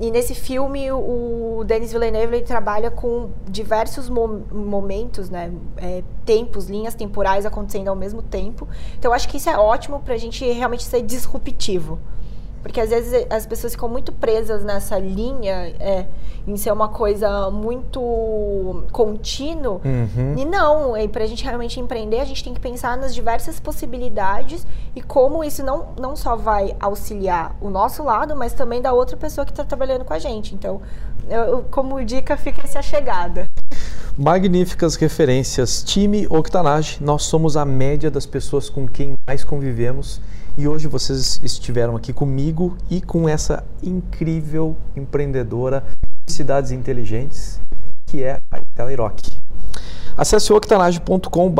E 0.00 0.10
nesse 0.10 0.34
filme 0.34 0.90
o 0.90 1.62
Denis 1.66 1.92
Villeneuve 1.92 2.36
ele 2.36 2.46
trabalha 2.46 2.90
com 2.90 3.28
diversos 3.46 4.08
mo 4.08 4.42
momentos, 4.50 5.28
né, 5.28 5.52
é, 5.76 6.02
tempos, 6.24 6.70
linhas 6.70 6.94
temporais 6.94 7.44
acontecendo 7.44 7.88
ao 7.88 7.94
mesmo 7.94 8.22
tempo. 8.22 8.66
Então 8.98 9.10
eu 9.10 9.14
acho 9.14 9.28
que 9.28 9.36
isso 9.36 9.50
é 9.50 9.58
ótimo 9.58 10.00
para 10.00 10.14
a 10.14 10.18
gente 10.18 10.50
realmente 10.50 10.84
ser 10.84 11.02
disruptivo. 11.02 11.98
Porque 12.62 12.80
às 12.80 12.90
vezes 12.90 13.26
as 13.30 13.46
pessoas 13.46 13.72
ficam 13.72 13.88
muito 13.88 14.12
presas 14.12 14.62
nessa 14.62 14.98
linha, 14.98 15.74
é, 15.80 16.06
em 16.46 16.56
ser 16.56 16.72
uma 16.72 16.88
coisa 16.88 17.50
muito 17.50 18.84
contínuo. 18.92 19.80
Uhum. 19.84 20.34
E 20.36 20.44
não, 20.44 20.96
é, 20.96 21.08
para 21.08 21.24
a 21.24 21.26
gente 21.26 21.44
realmente 21.44 21.80
empreender, 21.80 22.20
a 22.20 22.24
gente 22.24 22.44
tem 22.44 22.52
que 22.52 22.60
pensar 22.60 22.96
nas 22.96 23.14
diversas 23.14 23.58
possibilidades 23.58 24.66
e 24.94 25.00
como 25.00 25.42
isso 25.42 25.64
não, 25.64 25.88
não 25.98 26.14
só 26.14 26.36
vai 26.36 26.76
auxiliar 26.78 27.56
o 27.60 27.70
nosso 27.70 28.02
lado, 28.02 28.36
mas 28.36 28.52
também 28.52 28.82
da 28.82 28.92
outra 28.92 29.16
pessoa 29.16 29.44
que 29.44 29.52
está 29.52 29.64
trabalhando 29.64 30.04
com 30.04 30.12
a 30.12 30.18
gente. 30.18 30.54
Então, 30.54 30.82
eu, 31.28 31.64
como 31.70 32.02
dica, 32.04 32.36
fica 32.36 32.62
essa 32.62 32.82
chegada. 32.82 33.46
Magníficas 34.18 34.96
referências. 34.96 35.82
Time 35.82 36.26
Octanage, 36.28 36.98
nós 37.00 37.22
somos 37.22 37.56
a 37.56 37.64
média 37.64 38.10
das 38.10 38.26
pessoas 38.26 38.68
com 38.68 38.86
quem 38.86 39.14
mais 39.26 39.44
convivemos 39.44 40.20
e 40.56 40.66
hoje 40.66 40.88
vocês 40.88 41.40
estiveram 41.42 41.96
aqui 41.96 42.12
comigo 42.12 42.76
e 42.90 43.00
com 43.00 43.28
essa 43.28 43.64
incrível 43.82 44.76
empreendedora 44.96 45.84
de 46.26 46.32
cidades 46.32 46.70
inteligentes 46.70 47.60
que 48.06 48.24
é 48.24 48.38
a 48.50 48.58
Estela 48.58 48.92
Iroque. 48.92 49.38
Acesse 50.16 50.52
octanage.com 50.52 51.54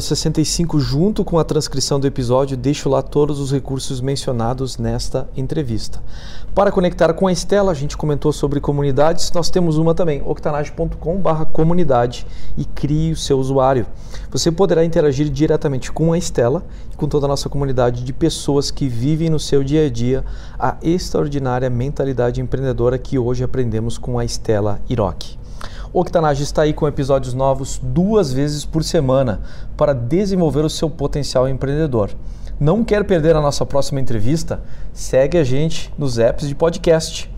065 0.00 0.80
junto 0.80 1.24
com 1.24 1.38
a 1.38 1.44
transcrição 1.44 1.98
do 1.98 2.06
episódio, 2.06 2.56
deixo 2.56 2.88
lá 2.88 3.02
todos 3.02 3.40
os 3.40 3.50
recursos 3.50 4.00
mencionados 4.00 4.78
nesta 4.78 5.28
entrevista. 5.36 6.00
Para 6.54 6.72
conectar 6.72 7.12
com 7.12 7.26
a 7.26 7.32
Estela, 7.32 7.72
a 7.72 7.74
gente 7.74 7.96
comentou 7.96 8.32
sobre 8.32 8.60
comunidades, 8.60 9.30
nós 9.32 9.50
temos 9.50 9.76
uma 9.78 9.94
também, 9.94 10.22
octanage.com 10.24 11.22
comunidade 11.52 12.26
e 12.56 12.64
crie 12.64 13.12
o 13.12 13.16
seu 13.16 13.38
usuário. 13.38 13.86
Você 14.30 14.50
poderá 14.50 14.84
interagir 14.84 15.28
diretamente 15.28 15.92
com 15.92 16.12
a 16.12 16.18
Estela 16.18 16.64
e 16.92 16.96
com 16.96 17.08
toda 17.08 17.26
a 17.26 17.28
nossa 17.28 17.48
comunidade 17.48 18.04
de 18.04 18.12
pessoas 18.12 18.70
que 18.70 18.88
vivem 18.88 19.28
no 19.28 19.38
seu 19.38 19.62
dia 19.62 19.86
a 19.86 19.90
dia 19.90 20.24
a 20.58 20.76
extraordinária 20.82 21.68
mentalidade 21.68 22.40
empreendedora 22.40 22.98
que 22.98 23.18
hoje 23.18 23.44
aprendemos 23.44 23.98
com 23.98 24.18
a 24.18 24.24
Estela 24.24 24.80
Iroque. 24.88 25.37
Octanage 25.92 26.42
está 26.42 26.62
aí 26.62 26.74
com 26.74 26.86
episódios 26.86 27.32
novos 27.32 27.80
duas 27.82 28.32
vezes 28.32 28.64
por 28.64 28.84
semana 28.84 29.40
para 29.74 29.94
desenvolver 29.94 30.64
o 30.64 30.70
seu 30.70 30.90
potencial 30.90 31.48
empreendedor. 31.48 32.10
Não 32.60 32.84
quer 32.84 33.04
perder 33.04 33.34
a 33.34 33.40
nossa 33.40 33.64
próxima 33.64 34.00
entrevista? 34.00 34.60
Segue 34.92 35.38
a 35.38 35.44
gente 35.44 35.90
nos 35.96 36.18
apps 36.18 36.46
de 36.46 36.54
podcast. 36.54 37.32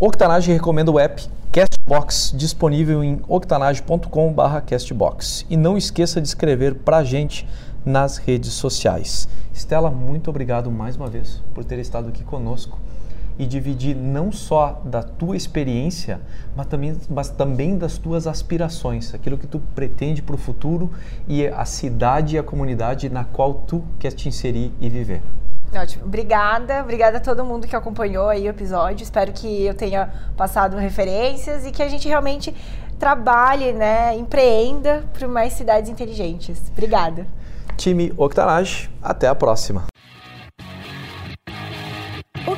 Octanage 0.00 0.52
recomenda 0.52 0.90
o 0.90 0.98
app 0.98 1.24
Castbox, 1.52 2.32
disponível 2.36 3.04
em 3.04 3.20
octanage.com/castbox. 3.28 5.46
E 5.48 5.56
não 5.56 5.78
esqueça 5.78 6.20
de 6.20 6.26
escrever 6.26 6.74
para 6.76 6.96
a 6.96 7.04
gente 7.04 7.46
nas 7.84 8.16
redes 8.16 8.54
sociais. 8.54 9.28
Estela, 9.52 9.88
muito 9.90 10.30
obrigado 10.30 10.68
mais 10.70 10.96
uma 10.96 11.06
vez 11.06 11.42
por 11.54 11.64
ter 11.64 11.78
estado 11.78 12.08
aqui 12.08 12.24
conosco 12.24 12.76
e 13.38 13.46
dividir 13.46 13.94
não 13.94 14.32
só 14.32 14.80
da 14.84 15.02
tua 15.02 15.36
experiência, 15.36 16.20
mas 16.56 16.66
também, 16.66 16.96
mas 17.08 17.30
também 17.30 17.78
das 17.78 17.96
tuas 17.96 18.26
aspirações, 18.26 19.14
aquilo 19.14 19.38
que 19.38 19.46
tu 19.46 19.60
pretende 19.74 20.20
para 20.20 20.34
o 20.34 20.38
futuro 20.38 20.90
e 21.28 21.46
a 21.46 21.64
cidade 21.64 22.36
e 22.36 22.38
a 22.38 22.42
comunidade 22.42 23.08
na 23.08 23.24
qual 23.24 23.54
tu 23.54 23.84
quer 23.98 24.12
te 24.12 24.28
inserir 24.28 24.72
e 24.80 24.88
viver. 24.88 25.22
Ótimo. 25.74 26.06
Obrigada. 26.06 26.80
Obrigada 26.80 27.18
a 27.18 27.20
todo 27.20 27.44
mundo 27.44 27.66
que 27.66 27.76
acompanhou 27.76 28.28
aí 28.28 28.46
o 28.46 28.50
episódio. 28.50 29.04
Espero 29.04 29.32
que 29.32 29.66
eu 29.66 29.74
tenha 29.74 30.10
passado 30.36 30.76
referências 30.76 31.66
e 31.66 31.70
que 31.70 31.82
a 31.82 31.88
gente 31.88 32.08
realmente 32.08 32.54
trabalhe, 32.98 33.72
né, 33.72 34.16
empreenda 34.16 35.04
para 35.16 35.28
mais 35.28 35.52
cidades 35.52 35.88
inteligentes. 35.90 36.60
Obrigada. 36.72 37.26
Time 37.76 38.12
Octanage, 38.16 38.90
até 39.00 39.28
a 39.28 39.34
próxima. 39.34 39.84